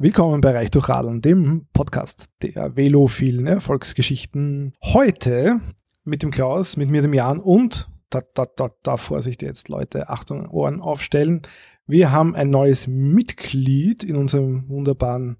[0.00, 4.76] Willkommen bei Reich durch Radeln, dem Podcast der velophilen Erfolgsgeschichten.
[4.80, 5.60] Heute
[6.04, 10.08] mit dem Klaus, mit mir, dem Jan und, da, da, da, da, Vorsicht jetzt, Leute,
[10.08, 11.42] Achtung, Ohren aufstellen.
[11.88, 15.38] Wir haben ein neues Mitglied in unserem wunderbaren,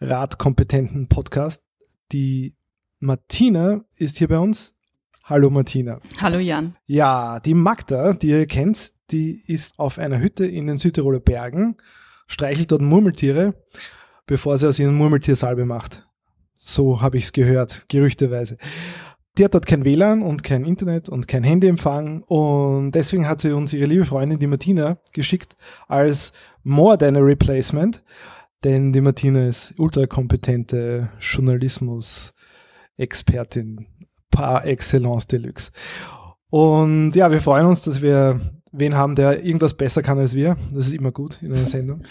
[0.00, 1.62] radkompetenten Podcast.
[2.12, 2.54] Die
[2.98, 4.74] Martina ist hier bei uns.
[5.22, 6.00] Hallo Martina.
[6.18, 6.76] Hallo Jan.
[6.86, 11.76] Ja, die Magda, die ihr kennt, die ist auf einer Hütte in den Südtiroler Bergen,
[12.26, 13.54] streichelt dort Murmeltiere,
[14.26, 16.06] bevor sie aus ihnen Murmeltiersalbe macht.
[16.54, 18.58] So habe ich es gehört, gerüchteweise.
[19.38, 23.52] Die hat dort kein WLAN und kein Internet und kein Handyempfang und deswegen hat sie
[23.52, 25.56] uns ihre liebe Freundin, die Martina, geschickt
[25.88, 28.04] als More Than a Replacement,
[28.64, 33.86] denn die Martina ist ultrakompetente Journalismus-Expertin
[34.30, 35.70] par excellence deluxe.
[36.50, 38.40] Und ja, wir freuen uns, dass wir
[38.78, 40.56] wen haben, der irgendwas besser kann als wir.
[40.72, 42.02] Das ist immer gut in einer Sendung.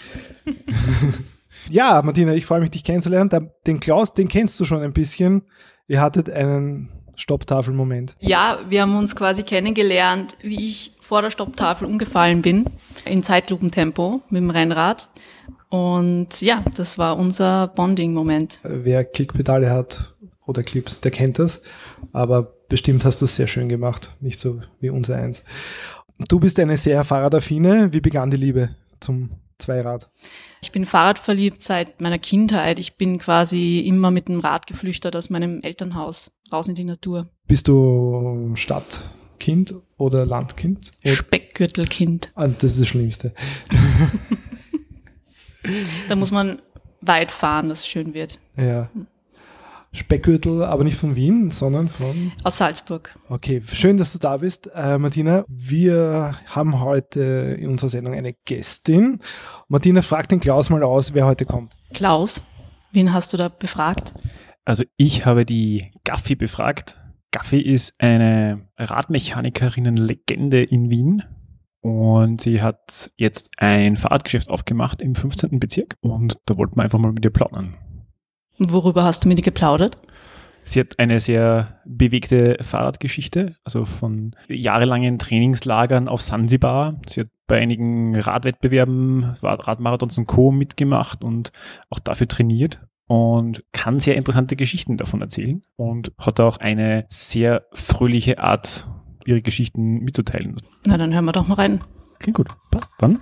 [1.70, 3.50] ja, Martina, ich freue mich, dich kennenzulernen.
[3.66, 5.42] Den Klaus, den kennst du schon ein bisschen.
[5.88, 8.16] Ihr hattet einen Stopptafel-Moment.
[8.20, 12.66] Ja, wir haben uns quasi kennengelernt, wie ich vor der Stopptafel umgefallen bin,
[13.04, 15.08] in Zeitlupentempo mit dem Rennrad.
[15.68, 18.60] Und ja, das war unser Bonding-Moment.
[18.62, 20.14] Wer Klickpedale hat
[20.46, 21.62] oder Clips, der kennt das.
[22.12, 25.42] Aber bestimmt hast du es sehr schön gemacht, nicht so wie unser eins.
[26.18, 27.92] Du bist eine sehr Fahrradaffine.
[27.92, 30.08] Wie begann die Liebe zum Zweirad?
[30.62, 32.78] Ich bin Fahrradverliebt seit meiner Kindheit.
[32.78, 37.28] Ich bin quasi immer mit dem Rad geflüchtet aus meinem Elternhaus raus in die Natur.
[37.46, 40.92] Bist du Stadtkind oder Landkind?
[41.04, 42.32] Speckgürtelkind.
[42.34, 43.34] Ah, das ist das Schlimmste.
[46.08, 46.62] da muss man
[47.02, 48.38] weit fahren, dass es schön wird.
[48.56, 48.88] Ja.
[49.96, 52.32] Speckgürtel, aber nicht von Wien, sondern von?
[52.44, 53.14] Aus Salzburg.
[53.28, 55.44] Okay, schön, dass du da bist, äh, Martina.
[55.48, 59.20] Wir haben heute in unserer Sendung eine Gästin.
[59.68, 61.72] Martina, frag den Klaus mal aus, wer heute kommt.
[61.94, 62.42] Klaus,
[62.92, 64.14] wen hast du da befragt?
[64.64, 67.00] Also ich habe die Gaffi befragt.
[67.30, 71.22] Gaffi ist eine Radmechanikerinnen-Legende in Wien.
[71.80, 75.60] Und sie hat jetzt ein Fahrradgeschäft aufgemacht im 15.
[75.60, 75.96] Bezirk.
[76.00, 77.76] Und da wollten wir einfach mal mit ihr plaudern.
[78.58, 79.98] Worüber hast du mit ihr geplaudert?
[80.64, 87.00] Sie hat eine sehr bewegte Fahrradgeschichte, also von jahrelangen Trainingslagern auf Sansibar.
[87.08, 90.50] Sie hat bei einigen Radwettbewerben, Radmarathons und Co.
[90.50, 91.52] mitgemacht und
[91.88, 97.66] auch dafür trainiert und kann sehr interessante Geschichten davon erzählen und hat auch eine sehr
[97.72, 98.88] fröhliche Art,
[99.24, 100.56] ihre Geschichten mitzuteilen.
[100.86, 101.84] Na, dann hören wir doch mal rein.
[102.18, 102.48] Klingt gut.
[102.72, 102.90] Passt.
[102.98, 103.20] Dann.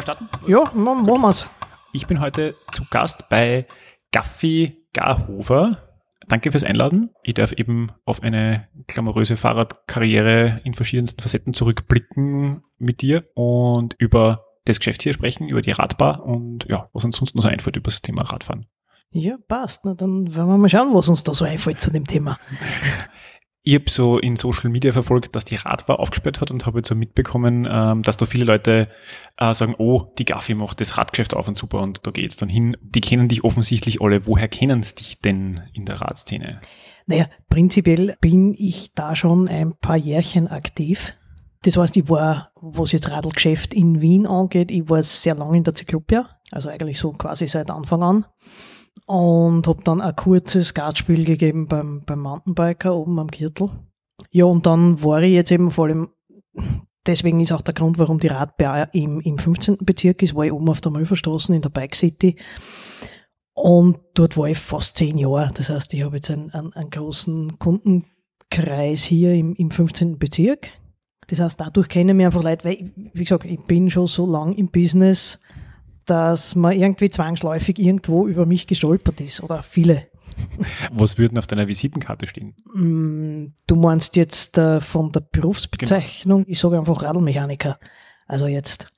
[0.00, 0.28] Wir starten?
[0.46, 1.46] Ja, machen wir's.
[1.92, 3.66] Ich bin heute zu Gast bei
[4.12, 5.90] Gaffi Garhofer.
[6.26, 7.10] Danke fürs Einladen.
[7.22, 14.44] Ich darf eben auf eine glamouröse Fahrradkarriere in verschiedensten Facetten zurückblicken mit dir und über
[14.64, 17.76] das Geschäft hier sprechen, über die Radbar und ja, was uns sonst noch so einfällt
[17.76, 18.66] über das Thema Radfahren.
[19.10, 19.84] Ja, passt.
[19.84, 22.38] Na, dann werden wir mal schauen, was uns da so einfällt zu dem Thema.
[23.62, 26.88] Ich habe so in Social Media verfolgt, dass die Radbar aufgesperrt hat und habe jetzt
[26.88, 28.88] so mitbekommen, ähm, dass da viele Leute
[29.36, 32.48] äh, sagen, oh, die Gaffi macht das Radgeschäft auf und super und da geht's dann
[32.48, 32.74] hin.
[32.80, 34.26] Die kennen dich offensichtlich alle.
[34.26, 36.62] Woher kennen sie dich denn in der Radszene?
[37.04, 41.12] Naja, prinzipiell bin ich da schon ein paar Jährchen aktiv.
[41.62, 45.64] Das heißt, ich war, was jetzt Radlgeschäft in Wien angeht, ich war sehr lange in
[45.64, 48.24] der Cyclopia, also eigentlich so quasi seit Anfang an
[49.10, 53.68] und habe dann ein kurzes Skatspiel gegeben beim, beim Mountainbiker oben am Gürtel.
[54.30, 56.10] Ja, und dann war ich jetzt eben vor allem,
[57.04, 59.78] deswegen ist auch der Grund, warum die Radbär im, im 15.
[59.80, 62.36] Bezirk ist, war ich oben auf der Mölferstraße in der Bike City.
[63.52, 65.50] Und dort war ich fast zehn Jahre.
[65.54, 70.20] Das heißt, ich habe jetzt einen, einen, einen großen Kundenkreis hier im, im 15.
[70.20, 70.68] Bezirk.
[71.26, 74.24] Das heißt, dadurch kennen mich einfach Leute, weil, ich, wie gesagt, ich bin schon so
[74.24, 75.40] lang im Business,
[76.10, 80.08] dass man irgendwie zwangsläufig irgendwo über mich gestolpert ist oder viele.
[80.90, 82.56] Was würden auf deiner Visitenkarte stehen?
[82.74, 86.50] Mm, du meinst jetzt äh, von der Berufsbezeichnung, genau.
[86.50, 87.78] ich sage einfach Radlmechaniker.
[88.26, 88.92] Also jetzt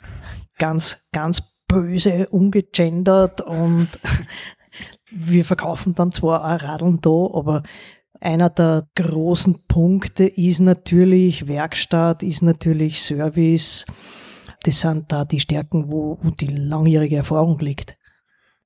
[0.59, 3.89] ganz, ganz böse, ungegendert und
[5.11, 7.63] wir verkaufen dann zwar auch Radeln da, aber
[8.21, 13.85] einer der großen Punkte ist natürlich Werkstatt, ist natürlich Service,
[14.63, 17.97] das sind da die Stärken, wo, wo die langjährige Erfahrung liegt.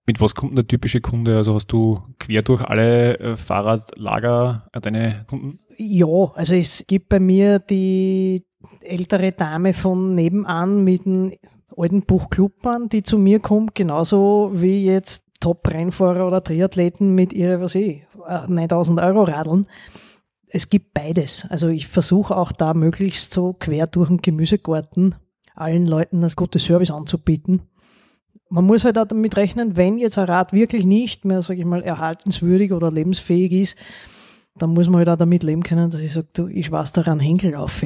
[0.06, 1.36] Mit was kommt der typische Kunde?
[1.36, 5.58] Also hast du quer durch alle äh, Fahrradlager äh, deine Kunden?
[5.76, 8.44] Ja, also es gibt bei mir die
[8.82, 11.32] ältere Dame von nebenan mit einem
[11.76, 17.74] alten Buchklubbern, die zu mir kommt, genauso wie jetzt Top-Rennfahrer oder Triathleten mit ihrer, was
[17.74, 18.06] ich,
[18.48, 19.66] 9000 äh, Euro Radeln
[20.48, 21.46] es gibt beides.
[21.50, 25.14] Also ich versuche auch da möglichst so quer durch den Gemüsegarten
[25.56, 27.62] allen Leuten das gute Service anzubieten.
[28.48, 31.66] Man muss halt auch damit rechnen, wenn jetzt ein Rad wirklich nicht mehr, sage ich
[31.66, 33.76] mal, erhaltenswürdig oder lebensfähig ist,
[34.56, 37.18] dann muss man halt auch damit leben können, dass ich sage, du, ich weiß daran
[37.18, 37.84] Henkel auf,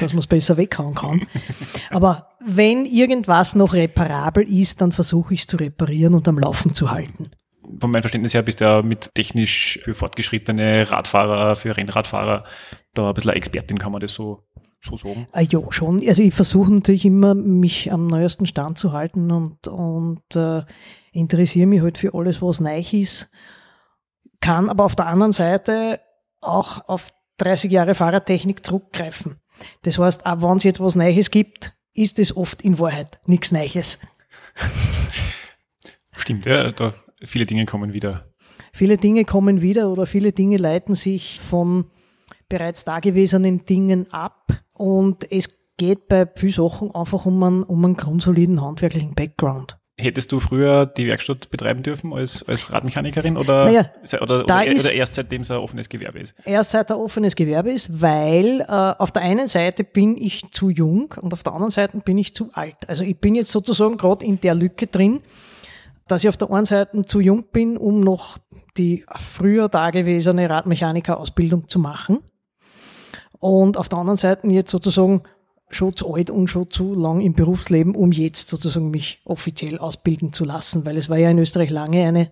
[0.00, 1.22] dass man es besser weghauen kann.
[1.90, 6.74] Aber wenn irgendwas noch reparabel ist, dann versuche ich es zu reparieren und am Laufen
[6.74, 7.30] zu halten
[7.80, 12.44] von meinem Verständnis her bist du ja mit technisch für fortgeschrittene Radfahrer, für Rennradfahrer
[12.94, 14.44] da ein bisschen eine Expertin, kann man das so,
[14.86, 15.28] so sagen?
[15.32, 16.06] Ah, ja, schon.
[16.06, 20.62] Also ich versuche natürlich immer, mich am neuesten Stand zu halten und, und äh,
[21.12, 23.30] interessiere mich halt für alles, was neu ist.
[24.40, 26.00] Kann aber auf der anderen Seite
[26.40, 29.40] auch auf 30 Jahre Fahrradtechnik zurückgreifen.
[29.82, 33.52] Das heißt, auch wenn es jetzt was Neues gibt, ist es oft in Wahrheit nichts
[33.52, 33.98] Neues.
[36.16, 38.32] Stimmt, ja, da viele Dinge kommen wieder.
[38.72, 41.90] Viele Dinge kommen wieder oder viele Dinge leiten sich von
[42.48, 47.96] bereits dagewesenen Dingen ab und es geht bei vielen Sachen einfach um einen, um einen
[47.96, 49.76] grundsoliden handwerklichen Background.
[49.98, 53.90] Hättest du früher die Werkstatt betreiben dürfen als, als Radmechanikerin oder, naja,
[54.20, 56.34] oder, oder, oder, erst seitdem es ein offenes Gewerbe ist?
[56.44, 60.68] Erst seit er offenes Gewerbe ist, weil äh, auf der einen Seite bin ich zu
[60.68, 62.76] jung und auf der anderen Seite bin ich zu alt.
[62.88, 65.22] Also ich bin jetzt sozusagen gerade in der Lücke drin,
[66.08, 68.36] dass ich auf der einen Seite zu jung bin, um noch
[68.76, 72.18] die früher dagewesene Radmechaniker-Ausbildung zu machen.
[73.38, 75.22] Und auf der anderen Seite jetzt sozusagen
[75.68, 80.32] schon zu alt und schon zu lang im Berufsleben, um jetzt sozusagen mich offiziell ausbilden
[80.32, 82.30] zu lassen, weil es war ja in Österreich lange eine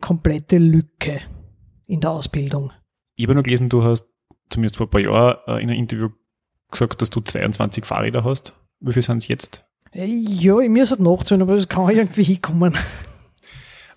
[0.00, 1.20] komplette Lücke
[1.86, 2.72] in der Ausbildung.
[3.16, 4.06] Ich habe nur gelesen, du hast
[4.50, 6.10] zumindest vor ein paar Jahren äh, in einem Interview
[6.70, 8.54] gesagt, dass du 22 Fahrräder hast.
[8.80, 9.64] Wie viel sind es jetzt?
[9.94, 12.76] Ja, ich muss halt nachzählen, aber das kann irgendwie hinkommen.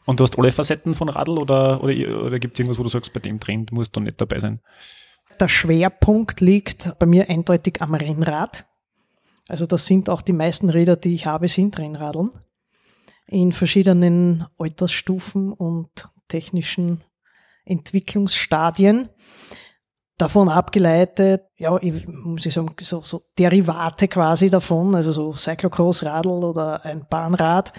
[0.06, 2.89] Und du hast alle Facetten von Radl oder, oder, oder gibt es irgendwas, wo du
[2.89, 4.62] sagst, bei dem Trend musst du nicht dabei sein?
[5.39, 8.66] Der Schwerpunkt liegt bei mir eindeutig am Rennrad.
[9.48, 12.30] Also das sind auch die meisten Räder, die ich habe, sind Rennradeln.
[13.28, 15.89] In verschiedenen Altersstufen und
[16.28, 17.04] technischen
[17.66, 19.10] Entwicklungsstadien.
[20.18, 26.44] Davon abgeleitet, ja, ich muss ich sagen, so, so Derivate quasi davon, also so Cyclocross-Radl
[26.44, 27.72] oder ein Bahnrad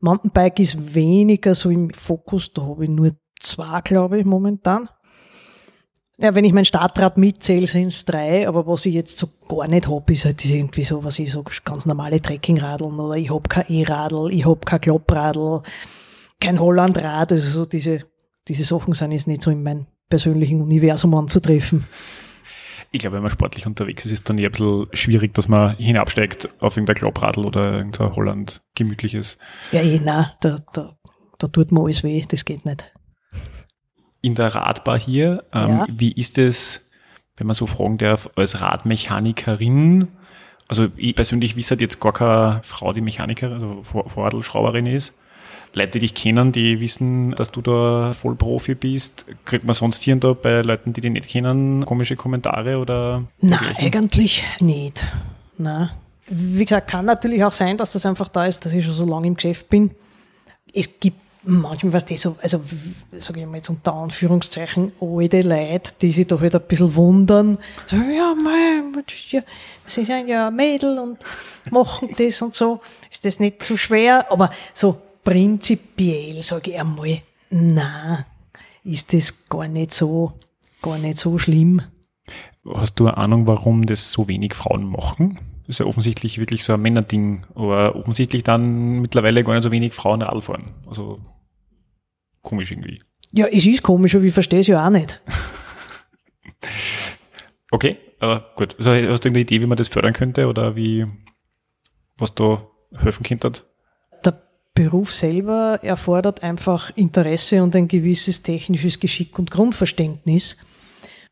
[0.00, 4.88] Mountainbike ist weniger so im Fokus, da habe ich nur zwei, glaube ich, momentan.
[6.20, 9.66] Ja, wenn ich mein Startrad mitzähle, sind es drei, aber was ich jetzt so gar
[9.66, 13.48] nicht habe, ist halt irgendwie so, was ich so ganz normale Trekkingradeln oder ich habe
[13.48, 15.62] kein E-Radl, ich habe kein Kloppradl,
[16.38, 18.04] kein Hollandrad, also so diese,
[18.48, 21.86] diese Sachen sind jetzt nicht so in meinem persönlichen Universum anzutreffen
[22.92, 25.48] ich glaube, wenn man sportlich unterwegs ist, ist es dann eher ein bisschen schwierig, dass
[25.48, 29.38] man hinabsteigt auf irgendein Klappradl oder irgendein Holland gemütliches.
[29.72, 30.96] Ja, eh, nein, da, da,
[31.38, 32.92] da tut mir alles weh, das geht nicht.
[34.22, 35.86] In der Radbar hier, ähm, ja.
[35.88, 36.90] wie ist es,
[37.36, 40.08] wenn man so fragen darf, als Radmechanikerin?
[40.68, 45.14] Also ich persönlich wisse jetzt gar keine Frau, die Mechanikerin, also Vorradlschrauberin ist.
[45.72, 49.24] Leute, die dich kennen, die wissen, dass du da Vollprofi bist.
[49.44, 53.24] Kriegt man sonst hier und da bei Leuten, die dich nicht kennen, komische Kommentare oder?
[53.40, 55.06] Nein, eigentlich nicht.
[55.58, 55.90] Nein.
[56.26, 59.04] Wie gesagt, kann natürlich auch sein, dass das einfach da ist, dass ich schon so
[59.04, 59.90] lange im Geschäft bin.
[60.72, 62.60] Es gibt manchmal, was das so, also,
[63.18, 67.58] sage ich mal jetzt unter Anführungszeichen, alte Leute, die sich da halt ein bisschen wundern.
[67.86, 69.04] So, ja, mein,
[69.86, 71.18] sie sind ja Mädel und
[71.70, 72.80] machen das und so.
[73.10, 74.30] Ist das nicht zu schwer?
[74.30, 78.26] Aber so prinzipiell sage ich einmal, na,
[78.84, 80.32] ist das gar nicht so,
[80.82, 81.82] gar nicht so schlimm.
[82.74, 85.38] Hast du eine Ahnung, warum das so wenig Frauen machen?
[85.66, 89.70] Das ist ja offensichtlich wirklich so ein Männerding, aber offensichtlich dann mittlerweile gar nicht so
[89.70, 90.72] wenig Frauen Radl fahren.
[90.86, 91.20] Also
[92.42, 93.02] komisch irgendwie.
[93.32, 95.20] Ja, es ist komisch, aber ich verstehe es ja auch nicht.
[97.70, 98.74] okay, aber gut.
[98.78, 101.06] Also hast du irgendeine Idee, wie man das fördern könnte oder wie,
[102.16, 102.66] was da
[102.96, 103.62] helfen könnte?
[104.74, 110.56] Beruf selber erfordert einfach Interesse und ein gewisses technisches Geschick und Grundverständnis.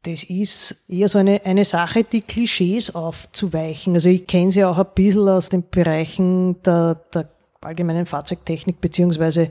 [0.03, 3.95] Das ist eher so eine, eine Sache, die Klischees aufzuweichen.
[3.95, 9.51] Also ich kenne sie auch ein bisschen aus den Bereichen der, der allgemeinen Fahrzeugtechnik beziehungsweise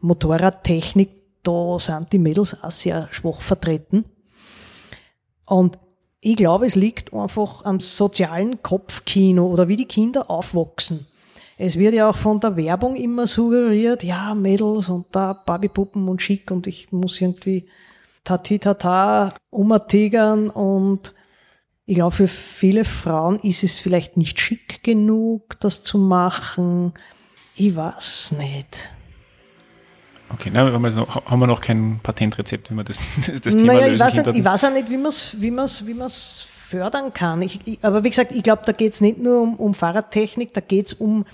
[0.00, 1.10] Motorradtechnik.
[1.42, 4.04] Da sind die Mädels auch sehr schwach vertreten.
[5.46, 5.78] Und
[6.20, 11.06] ich glaube, es liegt einfach am sozialen Kopfkino oder wie die Kinder aufwachsen.
[11.56, 16.22] Es wird ja auch von der Werbung immer suggeriert, ja, Mädels und da Barbiepuppen und
[16.22, 17.68] schick und ich muss irgendwie
[18.24, 21.14] tati-tata umtigern und
[21.86, 26.94] ich glaube, für viele Frauen ist es vielleicht nicht schick genug, das zu machen.
[27.56, 28.90] Ich weiß nicht.
[30.32, 33.56] Okay, na, haben, wir noch, haben wir noch kein Patentrezept, wie man das, das, das
[33.56, 35.86] Thema naja, lösen ich weiß, nicht, ich weiß auch nicht, wie man es wie man's,
[35.86, 37.42] wie man's fördern kann.
[37.42, 40.54] Ich, ich, aber wie gesagt, ich glaube, da geht es nicht nur um, um Fahrradtechnik,
[40.54, 41.26] da geht es um,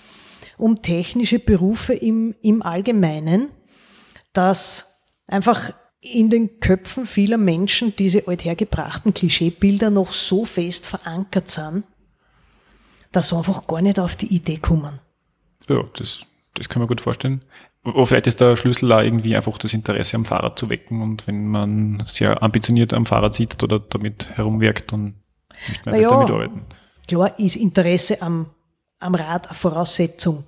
[0.57, 3.51] um technische Berufe im, im Allgemeinen,
[4.33, 4.95] dass
[5.27, 11.85] einfach in den Köpfen vieler Menschen diese althergebrachten Klischeebilder noch so fest verankert sind,
[13.13, 15.01] dass sie einfach gar nicht auf die Idee kommen.
[15.69, 16.21] Ja, das,
[16.55, 17.43] das kann man gut vorstellen.
[17.87, 21.27] Aber vielleicht ist der Schlüssel da irgendwie einfach das Interesse am Fahrrad zu wecken und
[21.27, 25.15] wenn man sehr ambitioniert am Fahrrad sitzt oder damit herumwirkt, dann
[25.69, 26.63] nicht mehr naja, damit arbeiten.
[27.07, 28.51] Klar ist Interesse am,
[28.99, 30.45] am Rad eine Voraussetzung.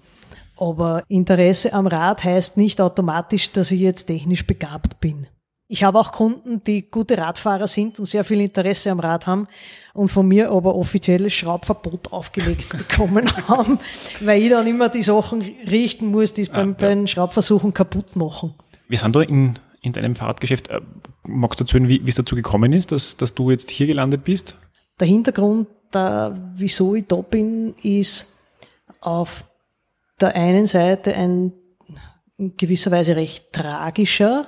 [0.57, 5.29] Aber Interesse am Rad heißt nicht automatisch, dass ich jetzt technisch begabt bin.
[5.71, 9.49] Ich habe auch Kunden, die gute Radfahrer sind und sehr viel Interesse am Rad haben
[9.93, 13.79] und von mir aber offizielles Schraubverbot aufgelegt bekommen haben,
[14.21, 16.77] weil ich dann immer die Sachen richten muss, die es beim, ja.
[16.81, 18.55] bei den Schraubversuchen kaputt machen.
[18.89, 20.69] Wir sind da in, in deinem Fahrradgeschäft.
[20.69, 20.81] Äh,
[21.25, 24.25] magst du erzählen, wie, wie es dazu gekommen ist, dass, dass du jetzt hier gelandet
[24.25, 24.57] bist?
[24.99, 28.35] Der Hintergrund, da, wieso ich da bin, ist
[29.01, 29.45] auf
[30.19, 31.53] der einen Seite ein
[32.39, 34.47] in gewisser Weise recht tragischer,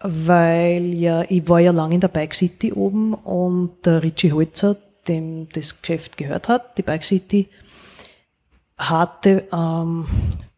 [0.00, 4.76] weil ja, ich war ja lange in der Bike City oben und der Richie Holzer,
[5.08, 7.48] dem das Geschäft gehört hat, die Bike City,
[8.76, 10.06] hatte ähm,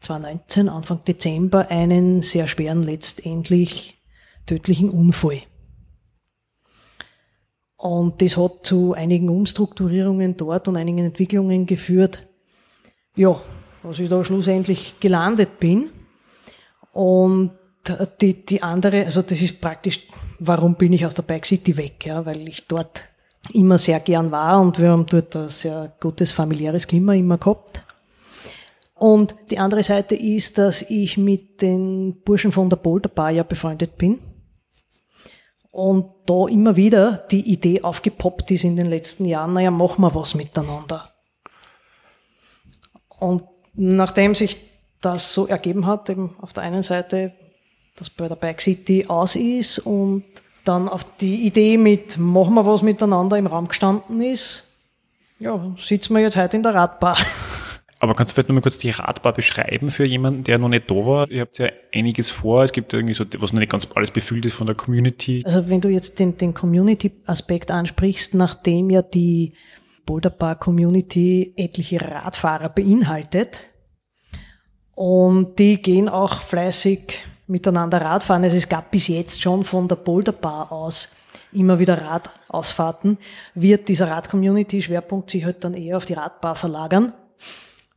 [0.00, 3.98] 2019, Anfang Dezember, einen sehr schweren, letztendlich
[4.46, 5.40] tödlichen Unfall.
[7.76, 12.28] Und das hat zu einigen Umstrukturierungen dort und einigen Entwicklungen geführt,
[13.16, 13.40] ja,
[13.82, 15.90] was ich da schlussendlich gelandet bin.
[16.92, 17.52] Und
[18.20, 20.00] die, die andere, also das ist praktisch,
[20.38, 23.04] warum bin ich aus der Bike City weg, ja, weil ich dort
[23.52, 27.84] immer sehr gern war und wir haben dort ein sehr gutes familiäres Klima immer gehabt.
[28.94, 33.96] Und die andere Seite ist, dass ich mit den Burschen von der Boulderbar ja befreundet
[33.96, 34.18] bin.
[35.70, 40.14] Und da immer wieder die Idee aufgepoppt ist in den letzten Jahren, naja, machen wir
[40.14, 41.08] was miteinander.
[43.18, 44.58] Und nachdem sich
[45.00, 47.32] das so ergeben hat, eben auf der einen Seite
[48.00, 50.24] dass bei der Bike City aus ist und
[50.64, 54.66] dann auf die Idee mit, machen wir was miteinander im Raum gestanden ist.
[55.38, 57.16] Ja, sitzen wir jetzt heute in der Radbar.
[58.02, 60.94] Aber kannst du vielleicht nochmal kurz die Radbar beschreiben für jemanden, der noch nicht da
[60.94, 61.30] war?
[61.30, 62.64] Ihr habt ja einiges vor.
[62.64, 65.42] Es gibt irgendwie so, was noch nicht ganz alles befüllt ist von der Community.
[65.44, 69.52] Also wenn du jetzt den, den Community-Aspekt ansprichst, nachdem ja die
[70.06, 73.60] Boulderbar Community etliche Radfahrer beinhaltet
[74.94, 77.18] und die gehen auch fleißig
[77.50, 78.44] miteinander Radfahren.
[78.44, 81.16] Also es gab bis jetzt schon von der Boulderbar aus
[81.52, 83.18] immer wieder Radausfahrten,
[83.54, 87.12] wird dieser Rad-Community-Schwerpunkt sich halt dann eher auf die Radbar verlagern.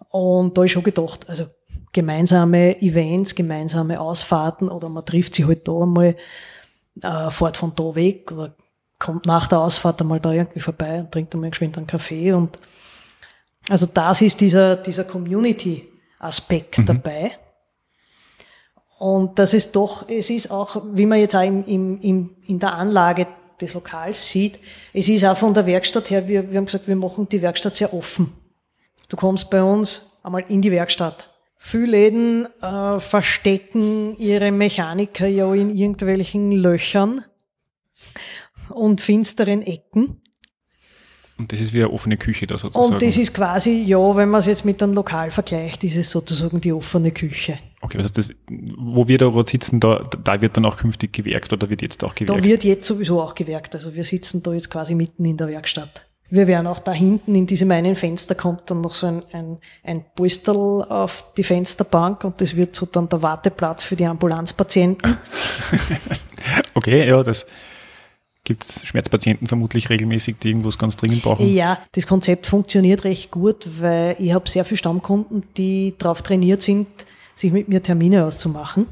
[0.10, 1.46] Und da ist schon gedacht, also
[1.92, 6.16] gemeinsame Events, gemeinsame Ausfahrten oder man trifft sich halt da einmal,
[7.02, 8.56] äh, fährt von da weg oder
[8.98, 12.58] kommt nach der Ausfahrt einmal da irgendwie vorbei und trinkt einmal geschwind einen Kaffee und
[13.70, 16.86] also das ist dieser, dieser Community-Aspekt mhm.
[16.86, 17.32] dabei.
[19.04, 22.58] Und das ist doch, es ist auch, wie man jetzt auch im, im, im, in
[22.58, 23.28] der Anlage
[23.60, 24.60] des Lokals sieht,
[24.94, 27.76] es ist auch von der Werkstatt her, wir, wir haben gesagt, wir machen die Werkstatt
[27.76, 28.32] sehr offen.
[29.10, 31.30] Du kommst bei uns einmal in die Werkstatt.
[31.58, 37.26] Viele Läden äh, verstecken ihre Mechaniker ja in irgendwelchen Löchern
[38.70, 40.22] und finsteren Ecken.
[41.38, 42.94] Und das ist wie eine offene Küche da sozusagen.
[42.94, 46.12] Und das ist quasi, ja, wenn man es jetzt mit einem Lokal vergleicht, ist es
[46.12, 47.58] sozusagen die offene Küche.
[47.82, 48.30] Okay, was heißt das,
[48.78, 52.04] wo wir da gerade sitzen, da, da wird dann auch künftig gewerkt oder wird jetzt
[52.04, 52.40] auch gewerkt?
[52.40, 53.74] Da wird jetzt sowieso auch gewerkt.
[53.74, 56.06] Also wir sitzen da jetzt quasi mitten in der Werkstatt.
[56.30, 59.58] Wir werden auch da hinten in diesem einen Fenster kommt dann noch so ein, ein,
[59.84, 65.18] ein Polsterl auf die Fensterbank und das wird so dann der Warteplatz für die Ambulanzpatienten.
[66.74, 67.46] okay, ja, das,
[68.46, 71.54] Gibt es Schmerzpatienten vermutlich regelmäßig, die irgendwas ganz dringend brauchen?
[71.54, 76.62] Ja, das Konzept funktioniert recht gut, weil ich habe sehr viele Stammkunden, die darauf trainiert
[76.62, 76.88] sind,
[77.36, 78.88] sich mit mir Termine auszumachen.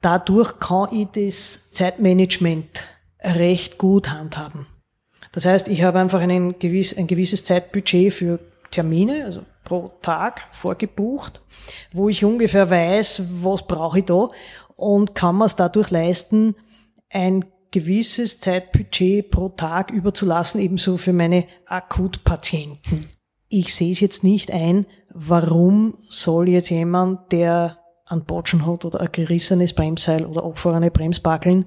[0.00, 2.84] Dadurch kann ich das Zeitmanagement
[3.22, 4.66] recht gut handhaben.
[5.30, 6.26] Das heißt, ich habe einfach
[6.58, 8.40] gewiss, ein gewisses Zeitbudget für
[8.72, 11.40] Termine, also pro Tag vorgebucht,
[11.92, 14.28] wo ich ungefähr weiß, was brauche ich da
[14.74, 16.56] und kann mir es dadurch leisten,
[17.10, 17.44] ein
[17.76, 23.06] gewisses Zeitbudget pro Tag überzulassen, ebenso für meine Akutpatienten.
[23.50, 29.02] Ich sehe es jetzt nicht ein, warum soll jetzt jemand, der einen Botschen hat oder
[29.02, 31.66] ein gerissenes Bremseil oder abgefahrene Bremsbackeln,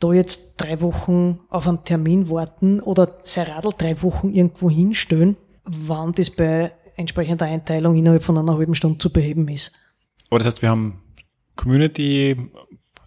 [0.00, 5.36] da jetzt drei Wochen auf einen Termin warten oder sein Radl drei Wochen irgendwo hinstellen,
[5.62, 9.70] wann das bei entsprechender Einteilung innerhalb von einer halben Stunde zu beheben ist.
[10.28, 11.04] Aber das heißt, wir haben
[11.54, 12.36] Community,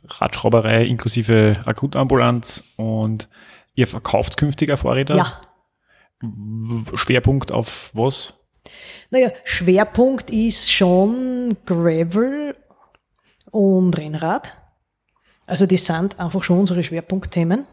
[0.06, 3.30] Radschrauberei inklusive Akutambulanz und
[3.76, 5.16] ihr verkauft künftiger Fahrräder?
[5.16, 5.42] Ja.
[6.96, 8.34] Schwerpunkt auf was?
[9.10, 12.56] Naja, Schwerpunkt ist schon Gravel
[13.52, 14.54] und Rennrad.
[15.46, 17.66] Also das sind einfach schon unsere Schwerpunktthemen.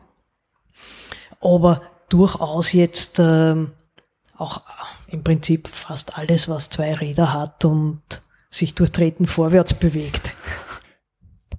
[1.40, 3.72] Aber durchaus jetzt ähm,
[4.36, 8.02] auch äh, im Prinzip fast alles, was zwei Räder hat und
[8.50, 10.34] sich durch Treten vorwärts bewegt.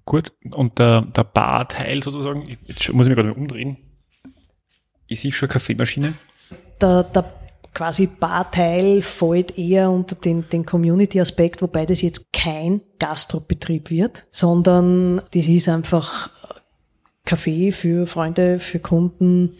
[0.05, 0.31] Gut.
[0.53, 3.77] Und der, der Barteil sozusagen, jetzt muss ich mich gerade umdrehen.
[5.07, 6.13] Ich sehe schon Kaffeemaschine.
[6.81, 7.33] Der, der
[7.73, 15.21] quasi Barteil fällt eher unter den, den Community-Aspekt, wobei das jetzt kein Gastrobetrieb wird, sondern
[15.33, 16.29] das ist einfach
[17.25, 19.53] Kaffee für Freunde, für Kunden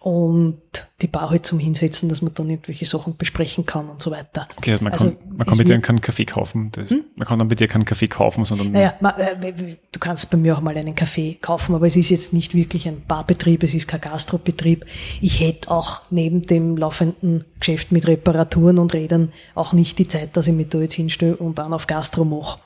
[0.00, 0.60] und
[1.00, 4.46] die Bar halt zum Hinsetzen, dass man dann irgendwelche Sachen besprechen kann und so weiter.
[4.56, 6.70] Okay, also man Also, kann, man kann bei dir keinen Kaffee kaufen.
[6.72, 9.52] Das, Man kann dann bei dir keinen Kaffee kaufen, sondern Naja, ma- äh,
[9.92, 12.86] du kannst bei mir auch mal einen Kaffee kaufen, aber es ist jetzt nicht wirklich
[12.88, 14.84] ein Barbetrieb, es ist kein Gastrobetrieb.
[15.20, 20.36] Ich hätte auch neben dem laufenden Geschäft mit Reparaturen und Rädern auch nicht die Zeit,
[20.36, 22.60] dass ich mich da jetzt hinstelle und dann auf Gastro mache.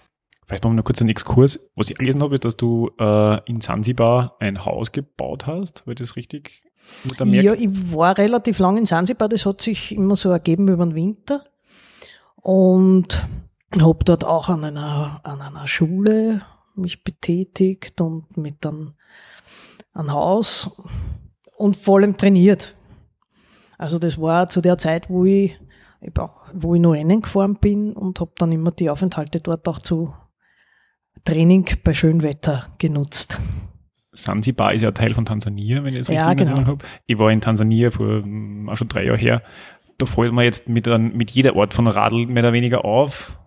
[0.46, 1.70] Vielleicht machen wir noch kurz einen Exkurs.
[1.76, 5.86] Was ich gelesen habe, ist, dass du äh, in Zanzibar ein Haus gebaut hast.
[5.86, 6.62] War das richtig?
[7.44, 10.94] Ja, ich war relativ lang in Sansibar, das hat sich immer so ergeben über den
[10.94, 11.44] Winter
[12.36, 13.26] und
[13.80, 16.42] habe dort auch an einer, an einer Schule
[16.74, 18.94] mich betätigt und mit dann
[19.92, 20.70] ein Haus
[21.56, 22.74] und vor allem trainiert.
[23.76, 25.58] Also das war zu der Zeit, wo ich,
[26.52, 30.14] wo ich noch Rennen gefahren bin und habe dann immer die Aufenthalte dort auch zu
[31.24, 33.40] Training bei schönem Wetter genutzt.
[34.22, 36.66] Zanzibar ist ja Teil von Tansania, wenn ich das Ja, richtig in genau.
[36.66, 36.84] Habe.
[37.06, 39.42] Ich war in Tansania vor mm, auch schon drei Jahren her.
[39.98, 43.38] Da fällt man jetzt mit, mit jeder Art von Radl mehr oder weniger auf.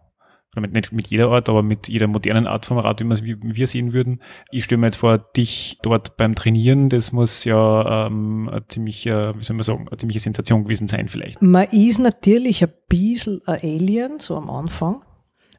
[0.54, 3.14] Oder mit, nicht mit jeder Art, aber mit jeder modernen Art von Rad, wie wir
[3.14, 4.22] es wie wir sehen würden.
[4.52, 9.34] Ich stelle mir jetzt vor, dich dort beim Trainieren, das muss ja ähm, eine ziemliche,
[9.38, 11.42] wie soll man sagen, eine ziemliche Sensation gewesen sein vielleicht.
[11.42, 15.04] Man ist natürlich ein bisschen ein Alien, so am Anfang,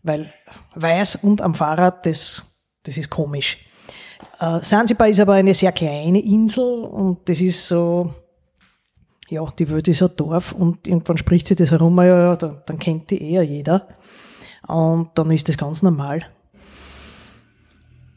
[0.02, 0.30] weil
[0.74, 3.58] weiß und am Fahrrad, das, das ist komisch.
[4.40, 8.12] Äh, Sansibar ist aber eine sehr kleine Insel und das ist so,
[9.28, 12.78] ja, die Welt ist ein Dorf und irgendwann spricht sich das herum, ja, dann, dann
[12.78, 13.86] kennt die eher jeder.
[14.66, 16.22] Und dann ist das ganz normal.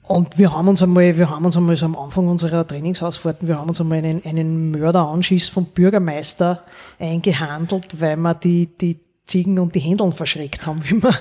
[0.07, 3.57] Und wir haben uns einmal, wir haben uns einmal so am Anfang unserer Trainingsausfahrten, wir
[3.57, 6.63] haben uns einmal einen, einen Mörderanschiss vom Bürgermeister
[6.99, 11.19] eingehandelt, weil wir die, die Ziegen und die Händeln verschreckt haben, wie wir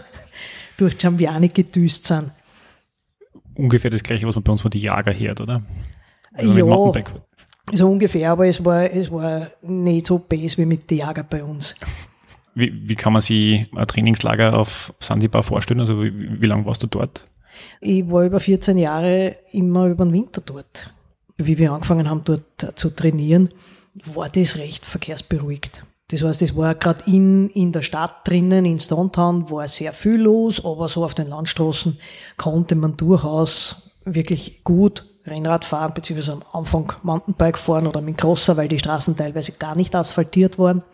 [0.77, 2.33] durch Giambiani gedüst sind.
[3.57, 5.63] Ungefähr das gleiche, was man bei uns von die Jager hört, oder?
[6.37, 6.57] Mit
[7.71, 11.23] Ja, so ungefähr, aber es war, es war nicht so bes wie mit den Jager
[11.23, 11.75] bei uns.
[12.55, 15.81] Wie, wie kann man sich ein Trainingslager auf Sansibar vorstellen?
[15.81, 17.27] Also wie, wie lange warst du dort?
[17.81, 20.93] Ich war über 14 Jahre immer über den Winter dort.
[21.37, 23.51] Wie wir angefangen haben, dort zu trainieren,
[23.95, 25.83] war das recht verkehrsberuhigt.
[26.15, 30.21] Das heißt, es war gerade in, in der Stadt drinnen, in Stonetown, war sehr viel
[30.21, 31.99] los, aber so auf den Landstraßen
[32.37, 38.57] konnte man durchaus wirklich gut Rennrad fahren, beziehungsweise am Anfang Mountainbike fahren oder mit Crosser,
[38.57, 40.85] weil die Straßen teilweise gar nicht asphaltiert waren.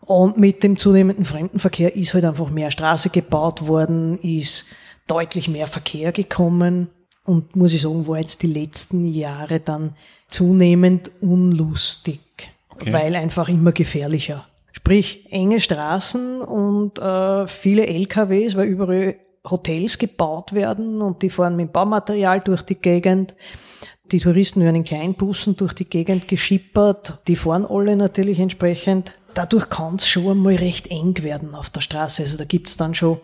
[0.00, 4.66] Und mit dem zunehmenden Fremdenverkehr ist halt einfach mehr Straße gebaut worden, ist
[5.06, 6.88] deutlich mehr Verkehr gekommen
[7.24, 9.94] und muss ich sagen, war jetzt die letzten Jahre dann
[10.26, 12.20] zunehmend unlustig,
[12.80, 12.92] Okay.
[12.92, 14.46] weil einfach immer gefährlicher.
[14.72, 19.16] Sprich, enge Straßen und äh, viele LKWs, weil überall
[19.48, 23.34] Hotels gebaut werden und die fahren mit Baumaterial durch die Gegend.
[24.12, 27.20] Die Touristen werden in Kleinbussen durch die Gegend geschippert.
[27.28, 29.14] Die fahren alle natürlich entsprechend.
[29.34, 32.22] Dadurch kann es schon einmal recht eng werden auf der Straße.
[32.22, 33.18] Also da gibt's dann schon,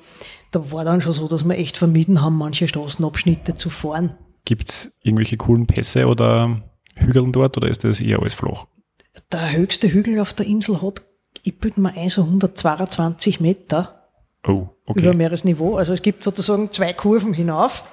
[0.52, 4.14] da war dann schon so, dass wir echt vermieden haben, manche Straßenabschnitte zu fahren.
[4.44, 6.62] Gibt es irgendwelche coolen Pässe oder
[6.94, 8.66] Hügeln dort oder ist das eher alles flach?
[9.32, 11.02] Der höchste Hügel auf der Insel hat,
[11.42, 14.02] ich bitte mal ein, so 122 Meter
[14.46, 15.00] Oh, okay.
[15.00, 15.76] über Meeresniveau.
[15.76, 17.84] Also es gibt sozusagen zwei Kurven hinauf.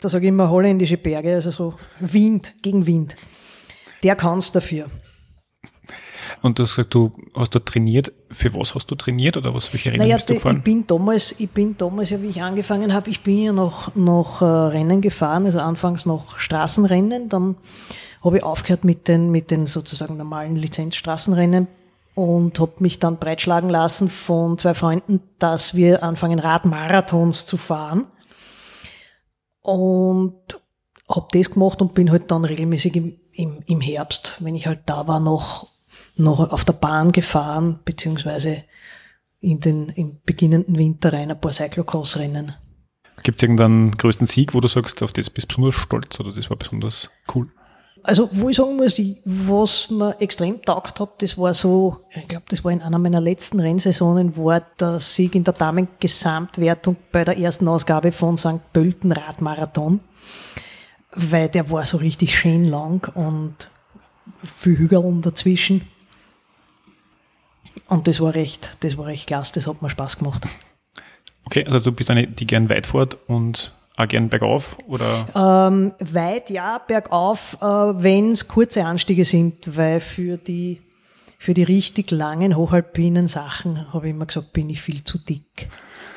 [0.00, 3.14] Da sage ich immer holländische Berge, also so Wind gegen Wind.
[4.02, 4.86] Der kann's dafür.
[6.40, 8.10] Und du hast gesagt, du hast dort trainiert.
[8.30, 10.62] Für was hast du trainiert oder was, welche Rennen Naja, bist du die- ich gefahren?
[10.62, 14.42] bin damals, ich bin damals ja, wie ich angefangen habe, ich bin ja noch, noch
[14.42, 17.56] äh, Rennen gefahren, also anfangs noch Straßenrennen, dann
[18.22, 21.66] habe ich aufgehört mit den, mit den sozusagen normalen Lizenzstraßenrennen
[22.14, 28.06] und habe mich dann breitschlagen lassen von zwei Freunden, dass wir anfangen Radmarathons zu fahren
[29.62, 30.34] und
[31.08, 34.80] habe das gemacht und bin halt dann regelmäßig im, im, im Herbst, wenn ich halt
[34.86, 35.68] da war, noch,
[36.16, 38.64] noch auf der Bahn gefahren, beziehungsweise
[39.40, 42.54] in den im beginnenden Winter rein ein paar Cyclocross-Rennen.
[43.22, 46.32] Gibt es irgendeinen größten Sieg, wo du sagst, auf das bist du besonders stolz oder
[46.32, 47.48] das war besonders cool?
[48.04, 52.46] Also, wo ich sagen muss, was mir extrem taugt hat, das war so, ich glaube,
[52.48, 57.38] das war in einer meiner letzten Rennsaisonen, war der Sieg in der Damen-Gesamtwertung bei der
[57.38, 58.72] ersten Ausgabe von St.
[58.72, 60.00] Pölten Radmarathon,
[61.14, 63.68] weil der war so richtig schön lang und
[64.42, 65.82] viel Hügeln dazwischen.
[67.86, 70.46] Und das war recht, das war recht klasse, das hat mir Spaß gemacht.
[71.44, 75.26] Okay, also du bist eine, die gern weit fährt und auch gern bergauf oder?
[75.34, 80.80] Ähm, weit ja, bergauf, äh, wenn es kurze Anstiege sind, weil für die,
[81.38, 85.68] für die richtig langen hochalpinen Sachen, habe ich immer gesagt, bin ich viel zu dick.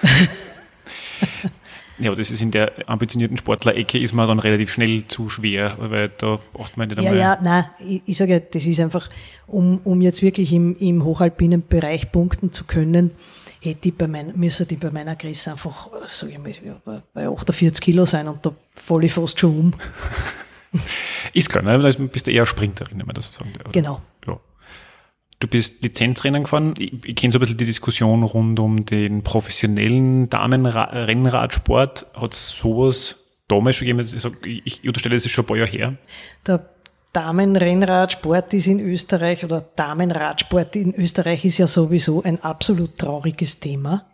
[1.98, 5.78] Ja, aber das ist in der ambitionierten Sportler-Ecke ist man dann relativ schnell zu schwer,
[5.80, 7.16] weil da braucht man nicht einmal.
[7.16, 9.10] Ja, ja, nein, ich, ich sage ja, das ist einfach,
[9.48, 13.12] um, um jetzt wirklich im, im hochalpinen Bereich punkten zu können,
[13.66, 15.90] hätte ich bei mein, müsste ich bei meiner Größe einfach,
[16.86, 19.74] mal, bei 48 Kilo sein und da falle ich fast schon um.
[21.34, 21.80] ist klar, ne?
[21.80, 23.72] Da bist du eher Sprinterin, wenn man das so sagen oder?
[23.72, 24.02] Genau.
[24.26, 24.40] Ja.
[25.40, 26.74] Du bist Lizenzrennen gefahren.
[26.78, 32.08] Ich, ich kenne so ein bisschen die Diskussion rund um den professionellen Damenrennradsport.
[32.14, 34.08] Hat es sowas damals schon gegeben?
[34.46, 35.98] Ich, ich unterstelle, das ist schon ein paar Jahre her.
[36.48, 36.75] Der
[37.16, 44.06] Damenrennradsport ist in Österreich oder Damenradsport in Österreich ist ja sowieso ein absolut trauriges Thema.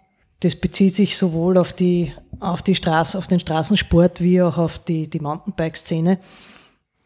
[0.41, 4.77] Das bezieht sich sowohl auf die, auf die Straße, auf den Straßensport wie auch auf
[4.77, 6.19] die, die Mountainbike-Szene.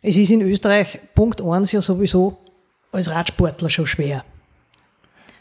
[0.01, 2.39] Es ist in Österreich Punkt eins ja sowieso
[2.91, 4.25] als Radsportler schon schwer.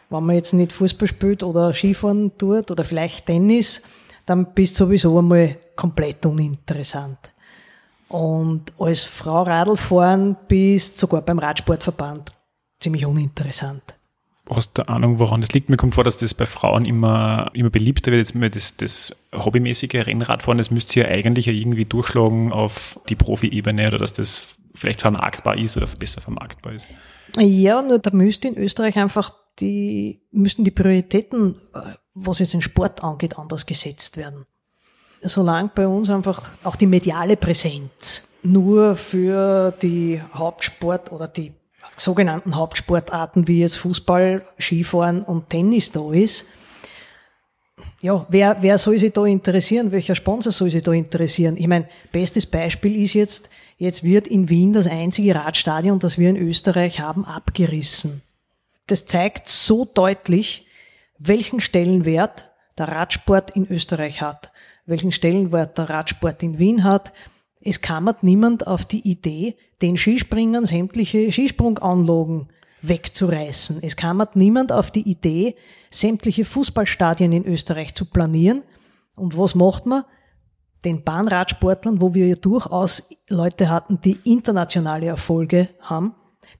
[0.09, 3.83] Wenn man jetzt nicht Fußball spielt oder Skifahren tut oder vielleicht Tennis,
[4.25, 7.34] dann bist du sowieso einmal komplett uninteressant.
[8.15, 12.31] Und als Frau Radl fahren bist sogar beim Radsportverband
[12.79, 13.83] ziemlich uninteressant.
[14.49, 15.69] Hast du Ahnung, woran das liegt?
[15.69, 18.31] Mir kommt vor, dass das bei Frauen immer, immer beliebter wird.
[18.33, 23.99] Jetzt das, das hobbymäßige Rennradfahren, das müsste ja eigentlich irgendwie durchschlagen auf die Profi-Ebene oder
[23.99, 26.87] dass das vielleicht vermarktbar ist oder besser vermarktbar ist.
[27.37, 32.63] Ja, nur da müsste in Österreich einfach die, müssten die Prioritäten, äh, was jetzt den
[32.63, 34.47] Sport angeht, anders gesetzt werden.
[35.25, 41.53] Solange bei uns einfach auch die mediale Präsenz nur für die Hauptsport oder die
[41.97, 46.47] sogenannten Hauptsportarten wie jetzt Fußball, Skifahren und Tennis da ist,
[48.01, 49.91] ja, wer, wer soll sich da interessieren?
[49.91, 51.57] Welcher Sponsor soll sich da interessieren?
[51.57, 56.31] Ich meine, bestes Beispiel ist jetzt, Jetzt wird in Wien das einzige Radstadion, das wir
[56.31, 58.23] in Österreich haben, abgerissen.
[58.87, 60.67] Das zeigt so deutlich,
[61.19, 64.53] welchen Stellenwert der Radsport in Österreich hat,
[64.87, 67.13] welchen Stellenwert der Radsport in Wien hat.
[67.61, 72.49] Es kammert niemand auf die Idee, den Skispringern sämtliche Skisprunganlagen
[72.83, 73.79] wegzureißen.
[73.83, 75.57] Es kammert niemand auf die Idee,
[75.91, 78.63] sämtliche Fußballstadien in Österreich zu planieren.
[79.17, 80.05] Und was macht man?
[80.85, 86.15] den Bahnradsportlern, wo wir ja durchaus Leute hatten, die internationale Erfolge haben,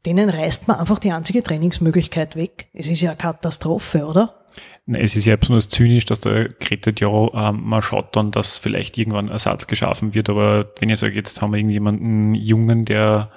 [0.07, 2.69] denen reißt man einfach die einzige Trainingsmöglichkeit weg.
[2.73, 4.44] Es ist ja eine Katastrophe, oder?
[4.87, 8.99] Es ist ja besonders zynisch, dass da geredet, ja, ähm, man schaut dann, dass vielleicht
[8.99, 13.31] irgendwann Ersatz geschaffen wird, aber wenn ihr sagt, jetzt haben wir irgendjemanden Jungen, der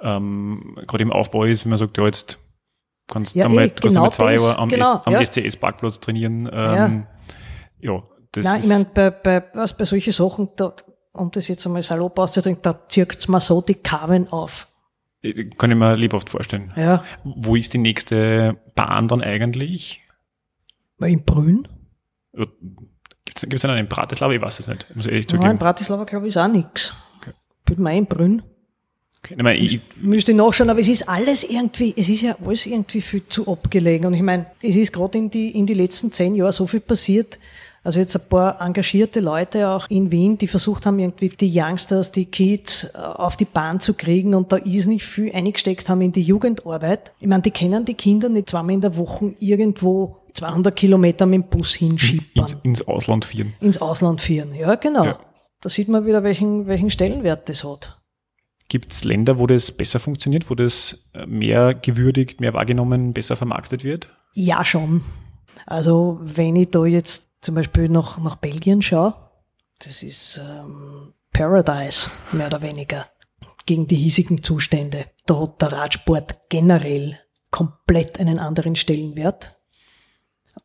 [0.00, 2.38] ähm, gerade im Aufbau ist, wenn man sagt, ja, jetzt
[3.08, 5.24] kannst ja, du mal, eh, genau zwei Jahre am, genau, am ja.
[5.24, 6.48] SCS-Parkplatz trainieren.
[6.52, 7.06] Ähm,
[7.80, 7.92] ja.
[7.92, 10.74] ja, das Nein, ich meine, bei, bei, was, bei solchen Sachen, da,
[11.12, 14.68] um das jetzt einmal salopp auszudrücken, da zirkt man so die Kamen auf.
[15.56, 16.72] Kann ich mir lebhaft vorstellen.
[16.76, 17.04] Ja.
[17.22, 20.00] Wo ist die nächste Bahn dann eigentlich?
[21.08, 21.68] In Brünn.
[23.24, 24.32] Gibt es einen in Bratislava?
[24.32, 24.86] Ich weiß es nicht.
[24.94, 25.44] Muss ich ehrlich zugeben.
[25.44, 26.94] Nein, in Bratislava glaube ich ist auch nichts.
[27.18, 27.32] Okay.
[27.64, 28.42] Bin mal in Brünn.
[29.18, 29.36] Okay.
[29.54, 33.22] Ich ich, Müsste nachschauen, aber es ist alles irgendwie, es ist ja alles irgendwie viel
[33.28, 34.06] zu abgelegen.
[34.06, 36.80] Und ich meine, es ist gerade in die, in die letzten zehn Jahren so viel
[36.80, 37.38] passiert,
[37.84, 42.12] also jetzt ein paar engagierte Leute auch in Wien, die versucht haben, irgendwie die Youngsters,
[42.12, 46.00] die Kids äh, auf die Bahn zu kriegen und da ist nicht viel eingesteckt haben
[46.00, 47.10] in die Jugendarbeit.
[47.18, 51.42] Ich meine, die kennen die Kinder nicht zweimal in der Woche irgendwo 200 Kilometer mit
[51.42, 52.46] dem Bus hinschippern.
[52.46, 53.54] Ins, ins Ausland führen.
[53.60, 55.04] Ins Ausland führen, ja genau.
[55.04, 55.20] Ja.
[55.60, 58.00] Da sieht man wieder, welchen, welchen Stellenwert das hat.
[58.68, 63.36] Gibt es Länder, wo das besser funktioniert, wo das äh, mehr gewürdigt, mehr wahrgenommen, besser
[63.36, 64.08] vermarktet wird?
[64.32, 65.04] Ja, schon.
[65.66, 69.14] Also wenn ich da jetzt zum Beispiel nach, nach Belgien schaue,
[69.78, 73.06] das ist ähm, Paradise, mehr oder weniger,
[73.66, 75.06] gegen die hiesigen Zustände.
[75.26, 77.18] Da hat der Radsport generell
[77.50, 79.58] komplett einen anderen Stellenwert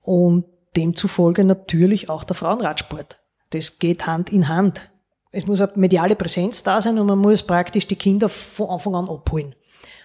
[0.01, 0.45] und
[0.75, 3.19] demzufolge natürlich auch der Frauenradsport.
[3.51, 4.89] Das geht Hand in Hand.
[5.31, 8.95] Es muss eine mediale Präsenz da sein und man muss praktisch die Kinder von Anfang
[8.95, 9.55] an abholen.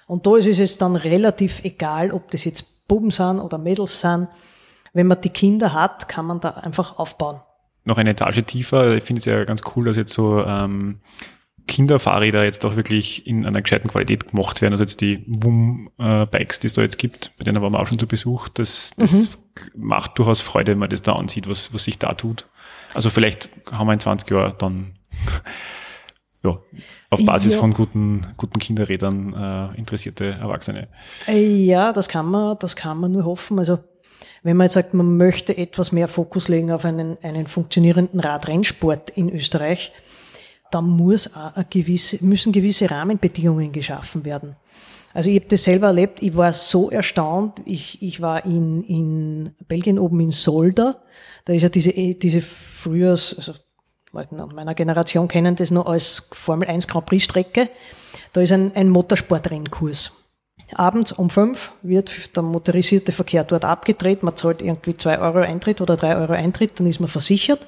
[0.07, 4.01] Und da ist es jetzt dann relativ egal, ob das jetzt Buben sind oder Mädels
[4.01, 4.29] sind
[4.93, 7.41] wenn man die Kinder hat, kann man da einfach aufbauen.
[7.85, 8.97] noch eine Etage tiefer.
[8.97, 11.01] Ich finde es ja ganz cool, dass jetzt so ähm,
[11.67, 14.75] Kinderfahrräder jetzt auch wirklich in einer gescheiten Qualität gemacht werden.
[14.75, 17.99] Also jetzt die WUM-Bikes, die es da jetzt gibt, bei denen waren wir auch schon
[17.99, 18.49] zu Besuch.
[18.49, 19.29] Das, das mhm.
[19.77, 22.47] macht durchaus Freude, wenn man das da ansieht, was, was sich da tut.
[22.95, 24.93] Also vielleicht haben wir in 20 Jahren dann
[26.45, 26.59] ja,
[27.11, 27.61] auf Basis ja.
[27.61, 30.89] von guten, guten Kinderrädern äh, interessierte Erwachsene.
[31.29, 33.59] Ja, das kann man, das kann man nur hoffen.
[33.59, 33.79] Also
[34.43, 39.11] wenn man jetzt sagt, man möchte etwas mehr Fokus legen auf einen, einen funktionierenden Radrennsport
[39.11, 39.93] in Österreich,
[40.75, 44.57] dann muss auch gewisse, müssen gewisse Rahmenbedingungen geschaffen werden.
[45.15, 49.55] Also ich habe das selber erlebt, ich war so erstaunt, ich, ich war in, in
[49.69, 50.97] Belgien oben in Solda,
[51.45, 53.53] da ist ja diese, diese früher, also
[54.13, 57.69] meiner Generation kennen das noch als Formel 1 Grand Prix Strecke,
[58.33, 60.13] da ist ein, ein Motorsportrennkurs.
[60.75, 65.83] Abends um fünf wird der motorisierte Verkehr dort abgedreht, man zahlt irgendwie zwei Euro Eintritt
[65.83, 67.67] oder drei Euro Eintritt, dann ist man versichert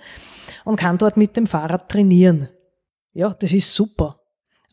[0.65, 2.49] und kann dort mit dem Fahrrad trainieren.
[3.15, 4.21] Ja, das ist super.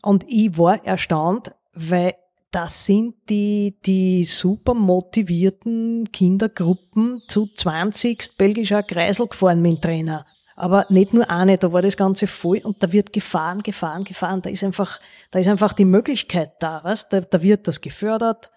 [0.02, 2.14] Und ich war erstaunt, weil
[2.50, 10.26] das sind die, die super motivierten Kindergruppen zu 20 belgischer Kreisel gefahren mit dem Trainer.
[10.54, 14.42] Aber nicht nur eine, da war das Ganze voll und da wird gefahren, gefahren, gefahren.
[14.42, 15.00] Da ist einfach,
[15.30, 17.08] da ist einfach die Möglichkeit da, was?
[17.08, 18.50] Da, da wird das gefördert.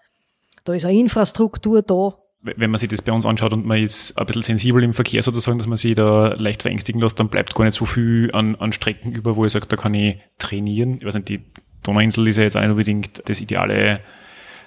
[0.64, 2.14] Da ist eine Infrastruktur da
[2.56, 5.22] wenn man sich das bei uns anschaut und man ist ein bisschen sensibel im Verkehr
[5.22, 8.54] sozusagen, dass man sich da leicht verängstigen lässt, dann bleibt gar nicht so viel an,
[8.56, 10.98] an Strecken über, wo ich sage, da kann ich trainieren.
[10.98, 11.40] Ich weiß nicht, die
[11.82, 14.00] Donauinsel ist ja jetzt auch nicht unbedingt das ideale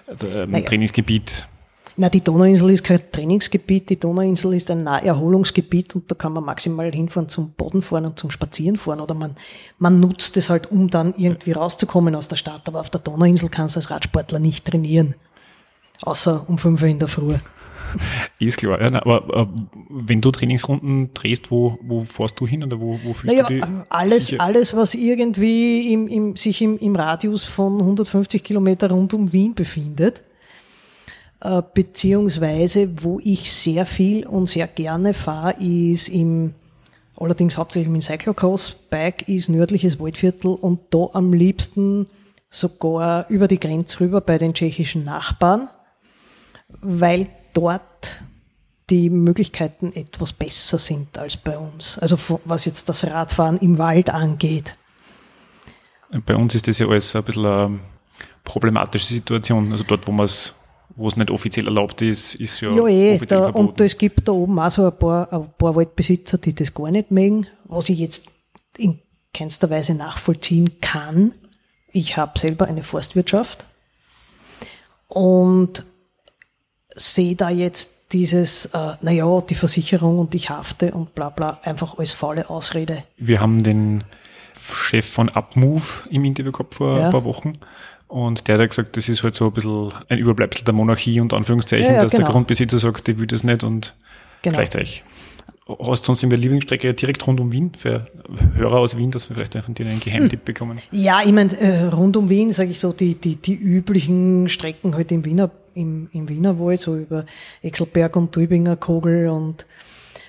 [0.07, 0.65] äh, naja.
[0.65, 1.47] Trainingsgebiet.
[2.01, 6.45] Na, die Donauinsel ist kein Trainingsgebiet, die Donauinsel ist ein Naherholungsgebiet und da kann man
[6.45, 9.35] maximal hinfahren zum Bodenfahren und zum Spazieren oder man,
[9.79, 12.61] man nutzt es halt, um dann irgendwie rauszukommen aus der Stadt.
[12.69, 15.15] Aber auf der Donauinsel kannst du als Radsportler nicht trainieren.
[16.01, 17.35] Außer um fünf Uhr in der Früh.
[18.39, 19.47] Ist klar, ja, aber äh,
[19.89, 23.53] wenn du Trainingsrunden drehst, wo, wo fährst du hin oder wo, wo fühlst naja, du
[23.53, 23.63] dich?
[23.89, 24.41] Alles, sicher?
[24.43, 29.53] alles, was irgendwie im, im, sich im, im Radius von 150 Kilometer rund um Wien
[29.55, 30.23] befindet,
[31.41, 36.53] äh, beziehungsweise wo ich sehr viel und sehr gerne fahre, ist im
[37.19, 42.07] allerdings hauptsächlich im Cyclocross-Bike ist nördliches Waldviertel und da am liebsten
[42.49, 45.69] sogar über die Grenze rüber bei den tschechischen Nachbarn,
[46.81, 48.21] weil dort
[48.89, 51.97] die Möglichkeiten etwas besser sind als bei uns.
[51.99, 54.75] Also was jetzt das Radfahren im Wald angeht.
[56.25, 57.79] Bei uns ist das ja alles ein bisschen eine
[58.43, 59.71] problematische Situation.
[59.71, 60.55] Also dort, wo man es
[60.95, 63.69] wo es nicht offiziell erlaubt ist, ist ja, ja eh, offiziell da, verboten.
[63.69, 66.91] Und es gibt da oben auch so ein paar, ein paar Waldbesitzer, die das gar
[66.91, 68.27] nicht mögen, was ich jetzt
[68.77, 68.99] in
[69.33, 71.33] keinster Weise nachvollziehen kann.
[71.91, 73.65] Ich habe selber eine Forstwirtschaft
[75.07, 75.85] und
[76.99, 81.97] sehe da jetzt dieses, äh, naja, die Versicherung und ich hafte und bla bla, einfach
[81.97, 83.03] als faule Ausrede.
[83.17, 84.03] Wir haben den
[84.73, 87.05] Chef von Upmove im Interview gehabt vor ja.
[87.05, 87.53] ein paar Wochen.
[88.07, 91.33] Und der hat gesagt, das ist halt so ein bisschen ein Überbleibsel der Monarchie und
[91.33, 92.25] Anführungszeichen, ja, ja, dass genau.
[92.25, 93.93] der Grundbesitzer sagt, ich will das nicht und
[94.41, 94.57] genau.
[94.57, 95.03] gleichzeitig.
[95.67, 98.07] Hast du sonst in der Lieblingsstrecke direkt rund um Wien für
[98.55, 100.45] Hörer aus Wien, dass wir vielleicht von dir einen Geheimtipp hm.
[100.45, 100.79] bekommen?
[100.89, 104.95] Ja, ich meine, äh, rund um Wien, sage ich so, die, die, die üblichen Strecken
[104.95, 107.25] halt im Wiener, im, im Wienerwald, so über
[107.61, 109.65] Exelberg und Tübinger Kogel und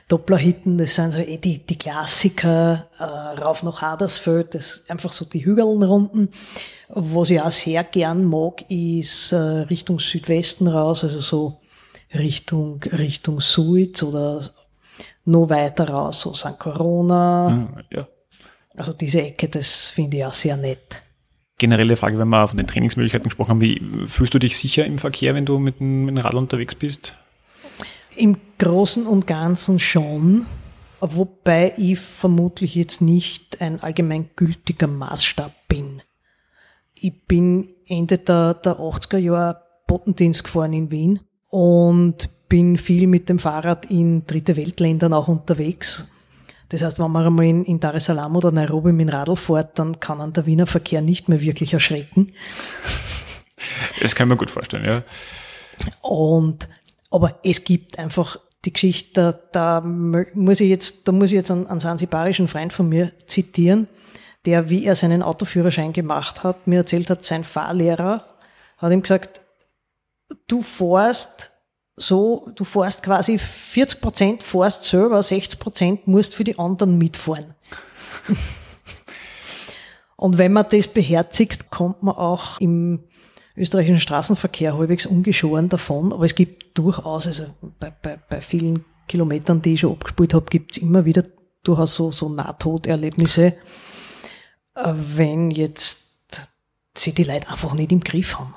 [0.08, 5.12] Dopplerhitten, das sind so eh die, die Klassiker, äh, rauf nach Hadersfeld, das ist einfach
[5.12, 6.30] so die Hügelnrunden.
[6.88, 11.60] Was ich auch sehr gern mag, ist äh, Richtung Südwesten raus, also so
[12.12, 14.42] Richtung, Richtung Suiz oder
[15.24, 16.58] noch weiter raus, so St.
[16.58, 17.46] Corona.
[17.46, 18.08] Ah, ja.
[18.76, 21.02] Also diese Ecke, das finde ich auch sehr nett.
[21.60, 24.96] Generelle Frage, wenn wir von den Trainingsmöglichkeiten gesprochen haben, wie fühlst du dich sicher im
[24.96, 27.14] Verkehr, wenn du mit dem, mit dem Rad unterwegs bist?
[28.16, 30.46] Im Großen und Ganzen schon,
[31.00, 36.00] wobei ich vermutlich jetzt nicht ein allgemeingültiger Maßstab bin.
[36.94, 41.20] Ich bin Ende der, der 80er Jahre Bottendienst gefahren in Wien
[41.50, 46.10] und bin viel mit dem Fahrrad in dritte Weltländern auch unterwegs.
[46.70, 49.37] Das heißt, wenn man einmal in, in Dar es Salaam oder Nairobi mit dem Radl
[49.37, 52.33] fährt, dann kann an der Wiener Verkehr nicht mehr wirklich erschrecken.
[54.00, 55.02] Das kann man gut vorstellen, ja.
[56.00, 56.68] Und,
[57.11, 61.50] aber es gibt einfach die Geschichte, da, da muss ich jetzt, da muss ich jetzt
[61.50, 63.88] einen, einen sansibarischen Freund von mir zitieren,
[64.46, 68.26] der, wie er seinen Autoführerschein gemacht hat, mir erzählt hat, sein Fahrlehrer
[68.78, 69.40] hat ihm gesagt,
[70.46, 71.49] du fährst
[72.00, 77.54] so, du fährst quasi 40 Prozent fährst selber, 60 Prozent musst für die anderen mitfahren.
[80.16, 83.04] Und wenn man das beherzigt, kommt man auch im
[83.56, 86.12] österreichischen Straßenverkehr halbwegs ungeschoren davon.
[86.12, 87.46] Aber es gibt durchaus, also
[87.78, 91.24] bei, bei, bei vielen Kilometern, die ich schon abgespielt habe, gibt es immer wieder
[91.62, 93.54] durchaus so, so Nahtoderlebnisse,
[94.74, 96.48] äh, wenn jetzt
[96.96, 98.54] sie die Leute einfach nicht im Griff haben.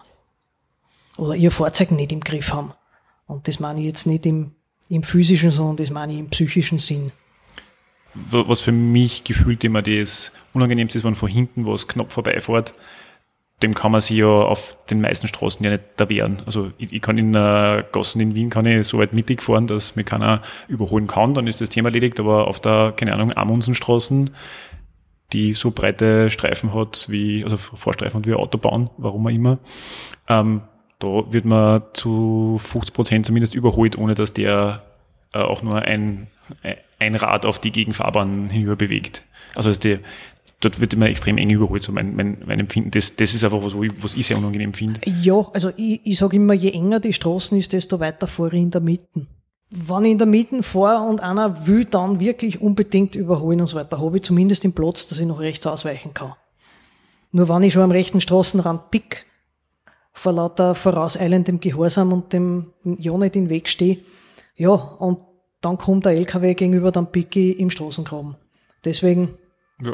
[1.17, 2.73] Oder ihr Fahrzeug nicht im Griff haben.
[3.33, 4.51] Und das meine ich jetzt nicht im,
[4.89, 7.11] im physischen, sondern das meine ich im psychischen Sinn.
[8.13, 12.75] Was für mich gefühlt immer das Unangenehmste ist, wenn von hinten was knapp vorbeifährt,
[13.63, 16.43] dem kann man sich ja auf den meisten Straßen ja nicht da wehren.
[16.45, 19.65] Also ich, ich kann in äh, Gassen in Wien kann ich so weit mittig fahren,
[19.65, 23.35] dass mir keiner überholen kann, dann ist das Thema erledigt, aber auf der, keine Ahnung,
[23.35, 24.35] Amunsenstraßen,
[25.31, 29.57] die so breite Streifen hat wie, also Vorstreifen hat wie Autobahn, warum auch immer,
[30.27, 30.61] ähm,
[31.03, 34.83] da wird man zu 50 Prozent zumindest überholt, ohne dass der
[35.33, 36.27] äh, auch nur ein,
[36.97, 39.23] ein Rad auf die Gegenfahrbahn hinüber bewegt.
[39.53, 39.99] Also ist die,
[40.61, 42.91] dort wird immer extrem eng überholt, so mein, mein, mein Empfinden.
[42.91, 45.01] Das, das ist einfach was, was ich sehr unangenehm finde.
[45.21, 48.61] Ja, also ich, ich sage immer, je enger die Straßen ist, desto weiter fahre ich
[48.61, 49.27] in der Mitte.
[49.69, 53.75] Wenn ich in der Mitte fahre und einer will dann wirklich unbedingt überholen und so
[53.75, 56.33] weiter, habe ich zumindest den Platz, dass ich noch rechts ausweichen kann.
[57.31, 59.25] Nur wenn ich schon am rechten Straßenrand pick,
[60.13, 63.99] vor lauter vorauseilendem Gehorsam und dem ja nicht in den Weg stehe,
[64.55, 65.19] ja, und
[65.61, 68.35] dann kommt der LKW gegenüber, dann pick ich im Straßengraben.
[68.85, 69.37] Deswegen
[69.83, 69.93] ja.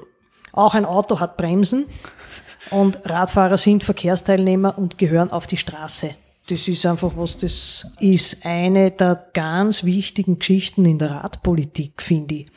[0.52, 1.86] Auch ein Auto hat Bremsen
[2.72, 6.12] und Radfahrer sind Verkehrsteilnehmer und gehören auf die Straße.
[6.48, 12.36] Das ist einfach was, das ist eine der ganz wichtigen Geschichten in der Radpolitik, finde
[12.36, 12.48] ich.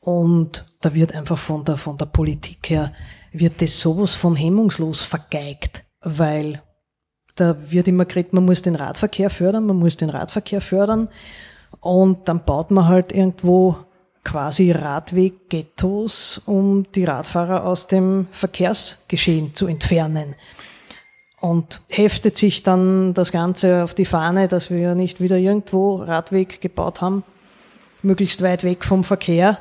[0.00, 2.92] Und da wird einfach von der, von der Politik her,
[3.32, 6.62] wird das sowas von hemmungslos vergeigt, weil
[7.40, 11.08] da wird immer geredet, man muss den Radverkehr fördern, man muss den Radverkehr fördern
[11.80, 13.76] und dann baut man halt irgendwo
[14.24, 20.34] quasi Radweg-Ghettos, um die Radfahrer aus dem Verkehrsgeschehen zu entfernen.
[21.40, 26.60] Und heftet sich dann das Ganze auf die Fahne, dass wir nicht wieder irgendwo Radweg
[26.60, 27.24] gebaut haben,
[28.02, 29.58] möglichst weit weg vom Verkehr.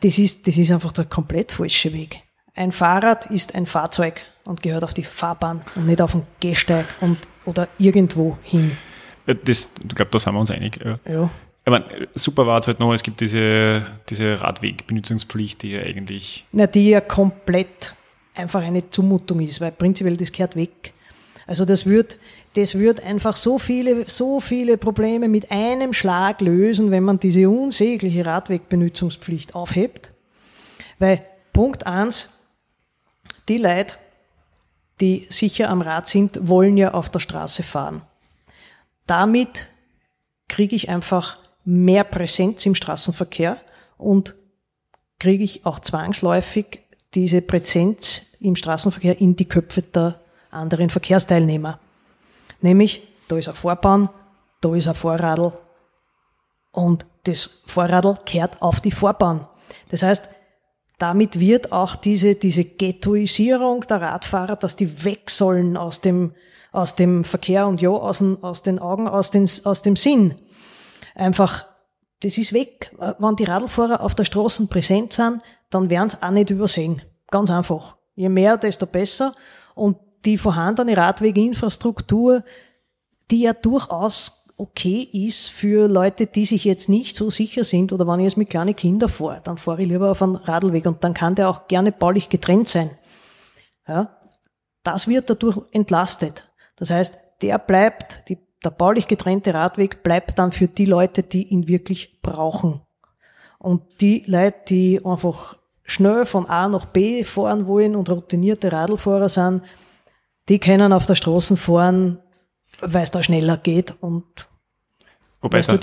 [0.00, 2.20] Das ist, das ist einfach der komplett falsche Weg.
[2.54, 6.86] Ein Fahrrad ist ein Fahrzeug und gehört auf die Fahrbahn und nicht auf den Gehsteig
[7.00, 8.76] und, oder irgendwo hin.
[9.26, 10.80] Das, ich glaube, da sind wir uns einig.
[10.84, 10.98] Ja.
[11.08, 11.30] ja.
[11.64, 16.44] Ich meine, super war es halt noch, es gibt diese, diese Radwegbenutzungspflicht, die ja eigentlich.
[16.50, 17.94] Na, die ja komplett
[18.34, 20.92] einfach eine Zumutung ist, weil prinzipiell das gehört weg.
[21.46, 22.18] Also das wird,
[22.54, 27.48] das wird einfach so viele, so viele Probleme mit einem Schlag lösen, wenn man diese
[27.48, 30.10] unsägliche Radwegbenutzungspflicht aufhebt.
[30.98, 32.30] Weil Punkt eins,
[33.48, 33.96] die Leute,
[35.02, 38.02] die sicher am Rad sind, wollen ja auf der Straße fahren.
[39.06, 39.66] Damit
[40.48, 43.58] kriege ich einfach mehr Präsenz im Straßenverkehr
[43.98, 44.34] und
[45.18, 46.80] kriege ich auch zwangsläufig
[47.14, 50.20] diese Präsenz im Straßenverkehr in die Köpfe der
[50.52, 51.80] anderen Verkehrsteilnehmer.
[52.60, 54.08] Nämlich, da ist ein Vorbahn,
[54.60, 55.52] da ist ein Vorradl
[56.70, 59.48] und das Vorradl kehrt auf die Vorbahn.
[59.90, 60.28] Das heißt,
[61.02, 66.32] damit wird auch diese, diese Ghettoisierung der Radfahrer, dass die weg sollen aus dem,
[66.70, 70.36] aus dem Verkehr und ja, aus den, aus den Augen, aus, den, aus dem Sinn,
[71.16, 71.66] einfach,
[72.20, 72.94] das ist weg.
[73.18, 77.02] Wenn die Radlfahrer auf der Straße präsent sind, dann werden sie auch nicht übersehen.
[77.32, 77.96] Ganz einfach.
[78.14, 79.34] Je mehr, desto besser.
[79.74, 82.44] Und die vorhandene Radweginfrastruktur,
[83.28, 88.06] die ja durchaus okay ist für Leute, die sich jetzt nicht so sicher sind oder
[88.06, 91.02] wenn ich jetzt mit kleinen Kindern fahre, dann fahre ich lieber auf einen Radlweg und
[91.02, 92.90] dann kann der auch gerne baulich getrennt sein.
[93.86, 94.16] Ja,
[94.84, 96.48] das wird dadurch entlastet.
[96.76, 101.48] Das heißt, der bleibt, die der baulich getrennte Radweg bleibt dann für die Leute, die
[101.48, 102.80] ihn wirklich brauchen.
[103.58, 109.28] Und die Leute, die einfach schnell von A nach B fahren wollen und routinierte Radlfahrer
[109.28, 109.62] sind,
[110.48, 112.18] die können auf der Straße fahren,
[112.80, 114.48] weil es da schneller geht und
[115.42, 115.76] Wobei da,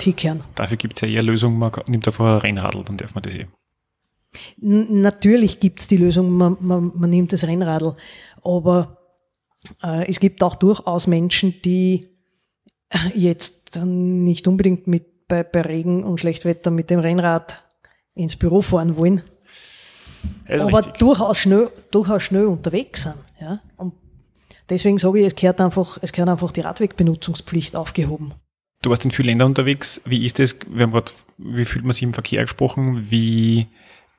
[0.54, 3.34] dafür gibt es ja eher Lösungen, man nimmt davor ein Rennradl, dann darf man das
[3.34, 3.52] eben.
[4.58, 7.94] Natürlich gibt es die Lösung, man, man, man nimmt das Rennradl,
[8.42, 8.98] aber
[9.82, 12.08] äh, es gibt auch durchaus Menschen, die
[13.14, 17.62] jetzt nicht unbedingt mit bei, bei Regen und Schlechtwetter mit dem Rennrad
[18.14, 19.22] ins Büro fahren wollen,
[20.48, 20.94] aber richtig.
[20.98, 23.16] durchaus schnell, durchaus schnell unterwegs sind.
[23.40, 23.60] Ja?
[23.76, 23.94] Und
[24.68, 28.34] deswegen sage ich, es gehört einfach, es gehört einfach die Radwegbenutzungspflicht aufgehoben.
[28.82, 30.00] Du warst in vielen Ländern unterwegs.
[30.04, 30.56] Wie ist das?
[30.68, 33.10] Wir haben gerade, wie fühlt man sich im Verkehr gesprochen?
[33.10, 33.66] Wie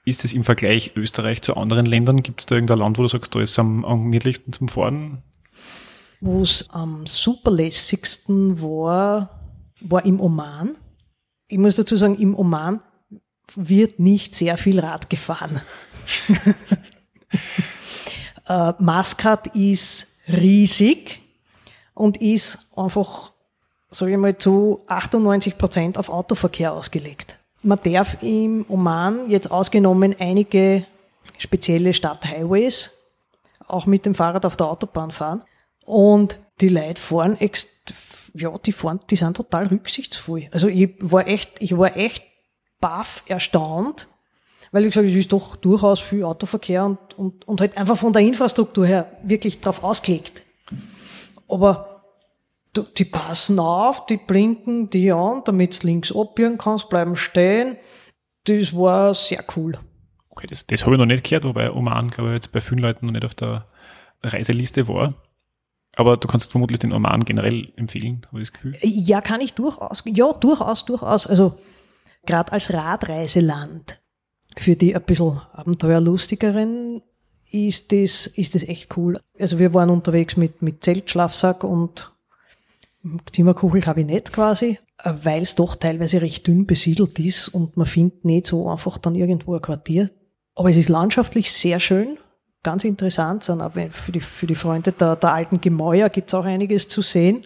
[0.05, 2.21] ist es im Vergleich Österreich zu anderen Ländern?
[2.21, 4.67] Gibt es da irgendein Land, wo du sagst, da ist es am, am gemütlichsten zum
[4.67, 5.23] Fahren?
[6.21, 9.41] wo es am superlässigsten war,
[9.81, 10.77] war im Oman.
[11.47, 12.79] Ich muss dazu sagen, im Oman
[13.55, 15.61] wird nicht sehr viel Rad gefahren.
[18.47, 21.19] äh, Maskat ist riesig
[21.95, 23.30] und ist einfach,
[23.91, 27.37] sage ich mal, zu 98 Prozent auf Autoverkehr ausgelegt.
[27.61, 30.85] Man darf im Oman jetzt ausgenommen einige
[31.37, 32.91] spezielle Stadthighways
[33.67, 35.43] auch mit dem Fahrrad auf der Autobahn fahren.
[35.85, 37.37] Und die Leute fahren,
[38.33, 40.47] ja, die fahren, die sind total rücksichtsvoll.
[40.51, 42.23] Also ich war echt, ich war echt
[42.79, 44.07] baff erstaunt,
[44.71, 48.13] weil ich gesagt es ist doch durchaus viel Autoverkehr und, und, und halt einfach von
[48.13, 50.43] der Infrastruktur her wirklich drauf ausgelegt.
[51.47, 51.90] Aber
[52.75, 57.77] die passen auf, die blinken die an, damit du links abbiegen kannst, bleiben stehen.
[58.45, 59.77] Das war sehr cool.
[60.29, 62.79] Okay, das, das habe ich noch nicht gehört, wobei Oman, glaube ich, jetzt bei vielen
[62.79, 63.65] Leuten noch nicht auf der
[64.23, 65.15] Reiseliste war.
[65.97, 68.77] Aber du kannst vermutlich den Oman generell empfehlen, habe ich das Gefühl.
[68.81, 70.03] Ja, kann ich durchaus.
[70.05, 71.27] Ja, durchaus, durchaus.
[71.27, 71.57] Also
[72.25, 73.99] gerade als Radreiseland
[74.57, 77.01] für die ein bisschen abenteuerlustigeren
[77.51, 79.17] ist das, ist das echt cool.
[79.37, 82.11] Also wir waren unterwegs mit, mit Zelt, Schlafsack und
[83.31, 88.69] Zimmerkuchelkabinett quasi, weil es doch teilweise recht dünn besiedelt ist und man findet nicht so
[88.69, 90.11] einfach dann irgendwo ein Quartier.
[90.55, 92.17] Aber es ist landschaftlich sehr schön,
[92.63, 93.43] ganz interessant,
[93.91, 97.45] für die, für die Freunde der, der alten Gemäuer gibt es auch einiges zu sehen.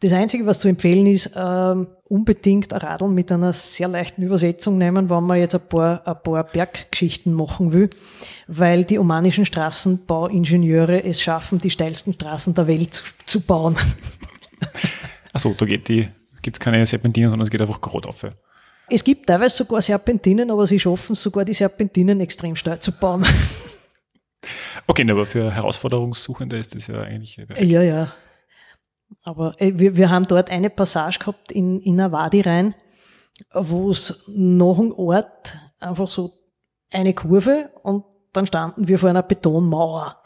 [0.00, 4.78] Das Einzige, was zu empfehlen ist, ähm, unbedingt ein Radl mit einer sehr leichten Übersetzung
[4.78, 7.90] nehmen, wenn man jetzt ein paar, ein paar Berggeschichten machen will,
[8.46, 13.76] weil die omanischen Straßenbauingenieure es schaffen, die steilsten Straßen der Welt zu, zu bauen.
[15.34, 16.08] Achso, da geht die,
[16.40, 18.24] gibt es keine Serpentinen, sondern es geht einfach gerade auf.
[18.88, 22.92] Es gibt teilweise sogar Serpentinen, aber sie schaffen es sogar, die Serpentinen extrem steil zu
[22.92, 23.26] bauen.
[24.86, 27.60] Okay, aber für Herausforderungssuchende ist das ja eigentlich perfekt.
[27.60, 28.12] Ja, ja.
[29.22, 32.74] Aber äh, wir, wir haben dort eine Passage gehabt in, in eine Wadi rein,
[33.52, 36.38] wo es nach einem Ort einfach so
[36.90, 40.22] eine Kurve und dann standen wir vor einer Betonmauer.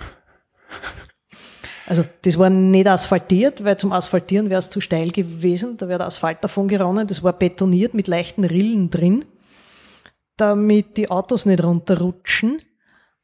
[1.87, 5.99] Also das war nicht asphaltiert, weil zum Asphaltieren wäre es zu steil gewesen, da wäre
[5.99, 7.07] der Asphalt davon geronnen.
[7.07, 9.27] Das war betoniert mit leichten Rillen drin,
[10.37, 12.63] damit die Autos nicht runterrutschen.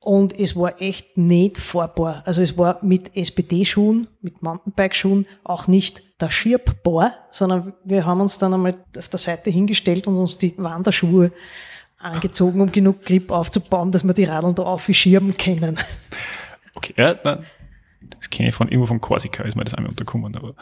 [0.02, 2.22] Und es war echt nicht fahrbar.
[2.24, 8.38] Also es war mit SPD-Schuhen, mit Mountainbike-Schuhen auch nicht der Schirpbar, sondern wir haben uns
[8.38, 11.32] dann einmal auf der Seite hingestellt und uns die Wanderschuhe
[11.98, 15.78] angezogen, um genug Grip aufzubauen, dass wir die Radeln da aufschirmen können.
[16.74, 20.34] Okay, ja, das kenne ich von irgendwo von Korsika, ist mir das einmal unterkommen.
[20.34, 20.54] Aber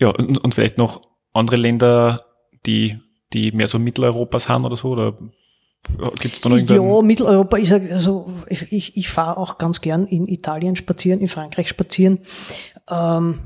[0.00, 1.02] ja, und, und vielleicht noch
[1.32, 2.24] andere Länder,
[2.66, 2.98] die,
[3.32, 5.16] die mehr so Mitteleuropas sind oder so, oder
[6.20, 10.06] Gibt es da noch Ja, Mitteleuropa ist also ich, ich, ich fahre auch ganz gern
[10.06, 12.18] in Italien spazieren, in Frankreich spazieren.
[12.88, 13.40] Ähm,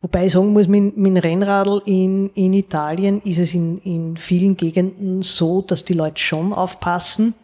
[0.00, 4.56] wobei ich sagen muss, mit, mit Rennradl in, in Italien ist es in, in vielen
[4.56, 7.34] Gegenden so, dass die Leute schon aufpassen.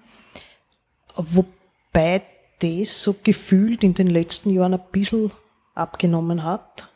[1.14, 2.22] Wobei
[2.58, 5.30] das so gefühlt in den letzten Jahren ein bisschen
[5.74, 6.88] abgenommen hat.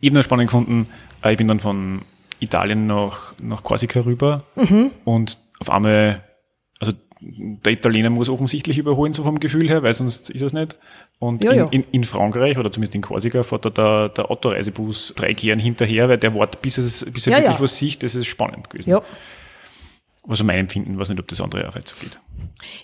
[0.00, 0.88] Ich habe noch spannend gefunden,
[1.22, 2.02] äh, ich bin dann von
[2.40, 4.90] Italien nach, nach Korsika rüber mhm.
[5.04, 6.22] und auf einmal,
[6.78, 10.76] also der Italiener muss offensichtlich überholen, so vom Gefühl her, weil sonst ist es nicht.
[11.18, 11.68] Und ja, in, ja.
[11.70, 16.08] In, in, Frankreich oder zumindest in Korsika fährt da der, der Autoreisebus drei Kehren hinterher,
[16.08, 18.90] weil der Wort, bis, es, bis er ja, wirklich was sieht, das ist spannend gewesen.
[18.90, 19.02] Ja.
[20.24, 22.20] Was mein Empfinden, weiß nicht, ob das andere auch so geht.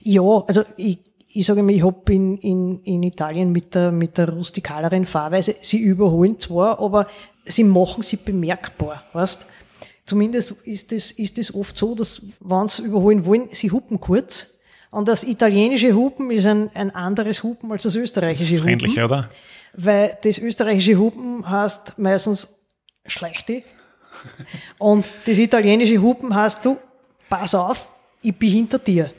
[0.03, 4.17] Ja, also ich, ich sage mal, ich habe in, in, in Italien mit der, mit
[4.17, 7.07] der rustikaleren Fahrweise, sie überholen zwar, aber
[7.45, 9.47] sie machen sie bemerkbar, weißt
[10.11, 14.59] Zumindest ist es, ist es oft so, dass, wenn sie überholen wollen, sie hupen kurz.
[14.91, 19.05] Und das italienische Hupen ist ein, ein anderes Hupen als das österreichische das ist Hupen.
[19.05, 19.29] oder?
[19.73, 22.53] Weil das österreichische Hupen heißt meistens
[23.07, 23.63] Schlechte.
[24.79, 26.77] Und das italienische Hupen heißt du,
[27.29, 27.89] pass auf,
[28.21, 29.13] ich bin hinter dir.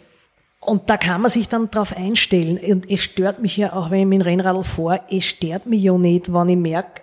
[0.59, 2.57] Und da kann man sich dann drauf einstellen.
[2.57, 5.83] Und es stört mich ja auch, wenn ich mit dem Rennradl fahre, es stört mich
[5.83, 7.01] ja nicht, wenn ich merke,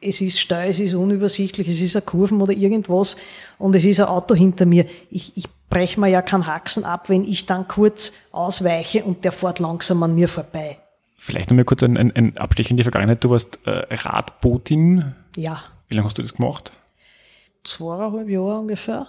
[0.00, 3.16] es ist steil, es ist unübersichtlich, es ist eine Kurven oder irgendwas
[3.58, 4.86] und es ist ein Auto hinter mir.
[5.10, 9.32] Ich, ich breche mir ja keinen Haxen ab, wenn ich dann kurz ausweiche und der
[9.32, 10.78] fährt langsam an mir vorbei.
[11.16, 13.24] Vielleicht nochmal kurz ein, ein, ein Abstich in die Vergangenheit.
[13.24, 15.14] Du warst äh, Radbotin.
[15.36, 15.62] Ja.
[15.88, 16.72] Wie lange hast du das gemacht?
[17.64, 19.08] Zweieinhalb Jahre ungefähr.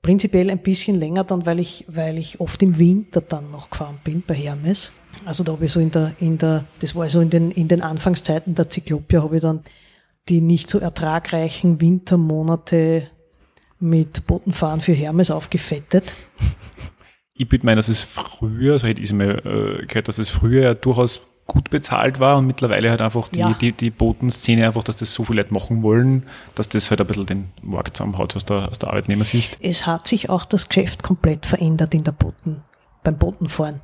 [0.00, 3.98] Prinzipiell ein bisschen länger dann, weil ich, weil ich oft im Winter dann noch gefahren
[4.04, 4.92] bin bei Hermes.
[5.24, 7.66] Also da habe ich so in der, in der, das war so in den, in
[7.66, 9.64] den Anfangszeiten der Zyklopia habe ich dann
[10.28, 13.08] die nicht so ertragreichen Wintermonate
[13.80, 16.12] mit Botenfahren für Hermes aufgefettet.
[17.34, 20.28] Ich würde meinen, dass es früher, so hätte ich es mir äh, gehört, dass es
[20.28, 23.54] früher ja durchaus gut bezahlt war und mittlerweile halt einfach die, ja.
[23.54, 26.24] die, die Botenszene einfach, dass das so viele Leute machen wollen,
[26.54, 29.56] dass das halt ein bisschen den Markt zusammenhaut aus der, aus der Arbeitnehmersicht.
[29.62, 32.62] Es hat sich auch das Geschäft komplett verändert in der Boten,
[33.02, 33.80] beim Botenfahren.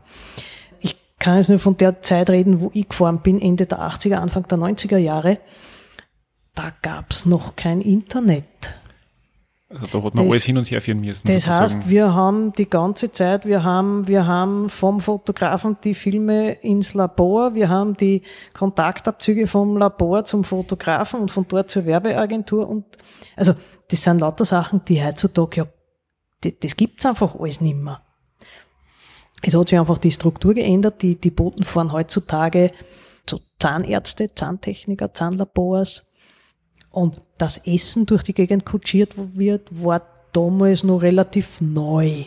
[0.81, 4.17] Ich kann jetzt nur von der Zeit reden, wo ich gefahren bin, Ende der 80er,
[4.17, 5.39] Anfang der 90er Jahre
[6.55, 8.45] da gab's noch kein Internet.
[9.69, 11.27] Also da hat man Das- alles hin und her führen müssen.
[11.27, 11.65] Das sozusagen.
[11.65, 16.95] heißt, wir haben die ganze Zeit, wir haben, wir haben vom Fotografen die Filme ins
[16.95, 18.23] Labor, wir haben die
[18.57, 22.85] Kontaktabzüge vom Labor zum Fotografen und von dort zur Werbeagentur und,
[23.35, 23.55] also,
[23.91, 25.67] das sind lauter Sachen, die heutzutage ja,
[26.43, 28.01] das, das gibt's einfach alles nicht mehr.
[29.43, 32.73] Es hat sich einfach die Struktur geändert, die, die Boten fahren heutzutage
[33.27, 36.07] zu Zahnärzte, Zahntechniker, Zahnlabors,
[36.95, 42.25] und das Essen durch die Gegend kutschiert wird, war damals noch relativ neu.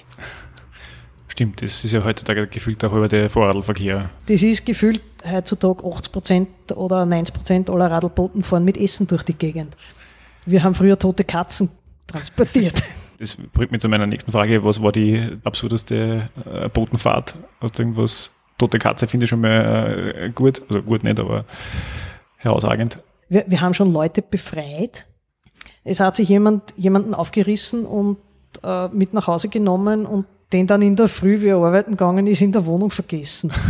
[1.27, 4.09] Stimmt, das ist ja heutzutage gefühlt der halbe Vorradlverkehr.
[4.27, 9.23] Das ist gefühlt heutzutage 80 Prozent oder 90 Prozent aller Radlboten fahren mit Essen durch
[9.23, 9.75] die Gegend.
[10.45, 11.69] Wir haben früher tote Katzen
[12.07, 12.83] transportiert.
[13.19, 14.63] Das bringt mich zu meiner nächsten Frage.
[14.63, 17.33] Was war die absurdeste äh, Botenfahrt?
[17.59, 18.29] Hast du irgendwas?
[18.59, 20.61] Tote Katze finde ich schon mal äh, gut.
[20.69, 21.45] Also gut nicht, aber
[22.37, 22.99] herausragend.
[23.29, 25.07] Wir, wir haben schon Leute befreit.
[25.83, 28.17] Es hat sich jemand, jemanden aufgerissen und
[28.63, 32.27] äh, mit nach Hause genommen und den dann in der Früh, wie er arbeiten gegangen
[32.27, 33.51] ist, in der Wohnung vergessen.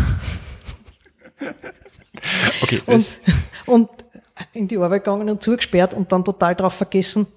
[2.61, 3.15] Okay, das,
[3.67, 3.89] und
[4.51, 7.27] in die Arbeit gegangen und zugesperrt und dann total drauf vergessen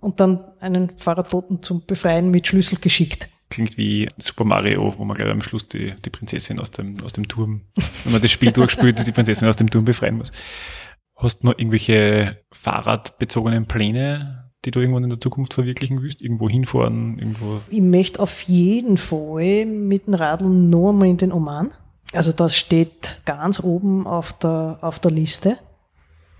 [0.00, 3.28] und dann einen Fahrradboten zum Befreien mit Schlüssel geschickt.
[3.48, 7.12] klingt wie Super Mario, wo man gleich am Schluss die, die Prinzessin aus dem, aus
[7.12, 7.62] dem Turm,
[8.04, 10.30] wenn man das Spiel durchspielt, die Prinzessin aus dem Turm befreien muss.
[11.24, 16.20] Hast du noch irgendwelche fahrradbezogenen Pläne, die du irgendwann in der Zukunft verwirklichen willst?
[16.20, 17.60] Irgendwo hinfahren, irgendwo?
[17.70, 21.72] Ich möchte auf jeden Fall mit dem Radl noch einmal in den Oman.
[22.12, 25.56] Also das steht ganz oben auf der, auf der Liste.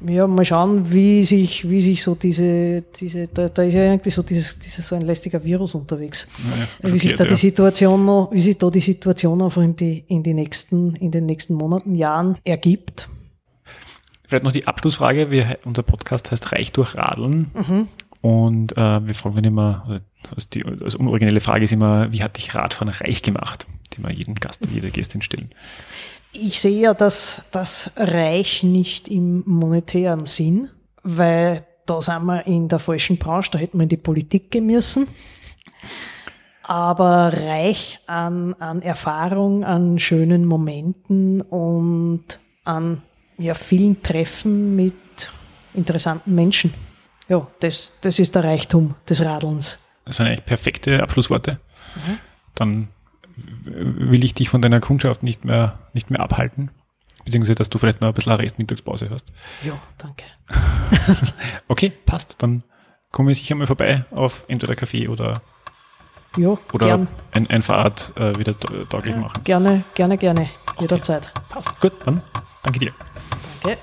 [0.06, 4.10] Ja, mal schauen, wie sich, wie sich so diese, diese, da, da ist ja irgendwie
[4.10, 6.28] so dieses, dieses so ein lästiger Virus unterwegs.
[6.50, 10.04] Naja, wie sich da die Situation noch, wie sich da die Situation einfach in die,
[10.08, 13.08] in die nächsten, in den nächsten Monaten, Jahren ergibt.
[14.34, 15.30] Vielleicht noch die Abschlussfrage.
[15.30, 17.52] Wir, unser Podcast heißt Reich durch Radeln.
[17.54, 17.88] Mhm.
[18.20, 20.02] Und äh, wir fragen dann immer, also
[20.34, 23.68] also die also unoriginelle Frage ist immer, wie hat dich Radfahren reich gemacht?
[23.92, 25.52] Die wir jedem Gast, jeder Gästin stellen.
[26.32, 30.68] Ich sehe ja das, das Reich nicht im monetären Sinn,
[31.04, 34.66] weil da sind wir in der falschen Branche, da hätten wir in die Politik gehen
[34.66, 35.06] müssen.
[36.64, 43.02] Aber reich an, an Erfahrung, an schönen Momenten und an
[43.38, 44.94] ja, vielen Treffen mit
[45.74, 46.72] interessanten Menschen.
[47.28, 49.78] Ja, das, das ist der Reichtum des Radelns.
[50.04, 51.58] Das sind eigentlich perfekte Abschlussworte.
[52.54, 52.88] Dann
[53.64, 56.70] will ich dich von deiner Kundschaft nicht mehr, nicht mehr abhalten.
[57.24, 59.32] Beziehungsweise, dass du vielleicht noch ein bisschen eine Restmittagspause hast.
[59.64, 60.24] Ja, danke.
[61.68, 62.36] Okay, passt.
[62.42, 62.62] Dann
[63.10, 65.40] komme ich sicher mal vorbei auf entweder Kaffee oder,
[66.36, 69.42] Ja, oder gern, ein, ein Fahrrad äh, wieder ta- tauglich machen.
[69.44, 71.32] gerne, gerne, gerne, jederzeit.
[71.48, 71.80] Passt.
[71.80, 72.22] Gut, dann
[72.64, 72.92] danke dir.
[73.62, 73.78] Danke.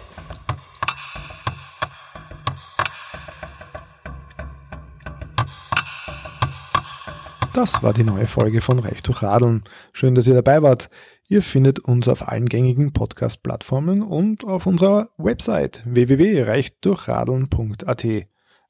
[7.53, 9.63] Das war die neue Folge von Reich durch Radeln.
[9.91, 10.89] Schön, dass ihr dabei wart.
[11.27, 18.07] Ihr findet uns auf allen gängigen Podcast-Plattformen und auf unserer Website www.reichdurchradeln.at.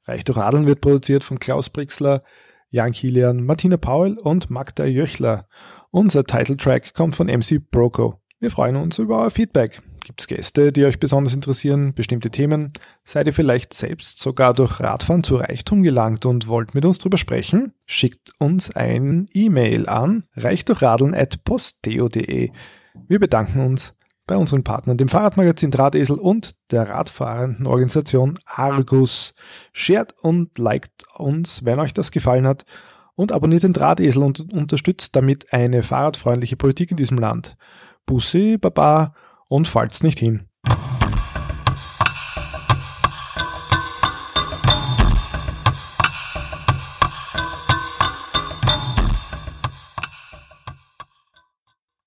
[0.04, 2.24] Reich durch Radeln wird produziert von Klaus Brixler,
[2.70, 5.46] Jan Kilian, Martina Paul und Magda Jöchler.
[5.90, 8.20] Unser Titeltrack kommt von MC Broco.
[8.40, 9.80] Wir freuen uns über euer Feedback.
[10.04, 12.72] Gibt es Gäste, die euch besonders interessieren, bestimmte Themen?
[13.04, 17.18] Seid ihr vielleicht selbst sogar durch Radfahren zu Reichtum gelangt und wollt mit uns drüber
[17.18, 17.72] sprechen?
[17.86, 22.50] Schickt uns ein E-Mail an reichdurchradeln.posteo.de.
[23.06, 23.94] Wir bedanken uns
[24.26, 29.34] bei unseren Partnern, dem Fahrradmagazin Drahtesel und der radfahrenden Organisation Argus.
[29.72, 32.64] Shared und liked uns, wenn euch das gefallen hat
[33.14, 37.56] und abonniert den Drahtesel und unterstützt damit eine fahrradfreundliche Politik in diesem Land.
[38.04, 39.14] Bussi, Baba
[39.52, 40.44] und falls nicht hin.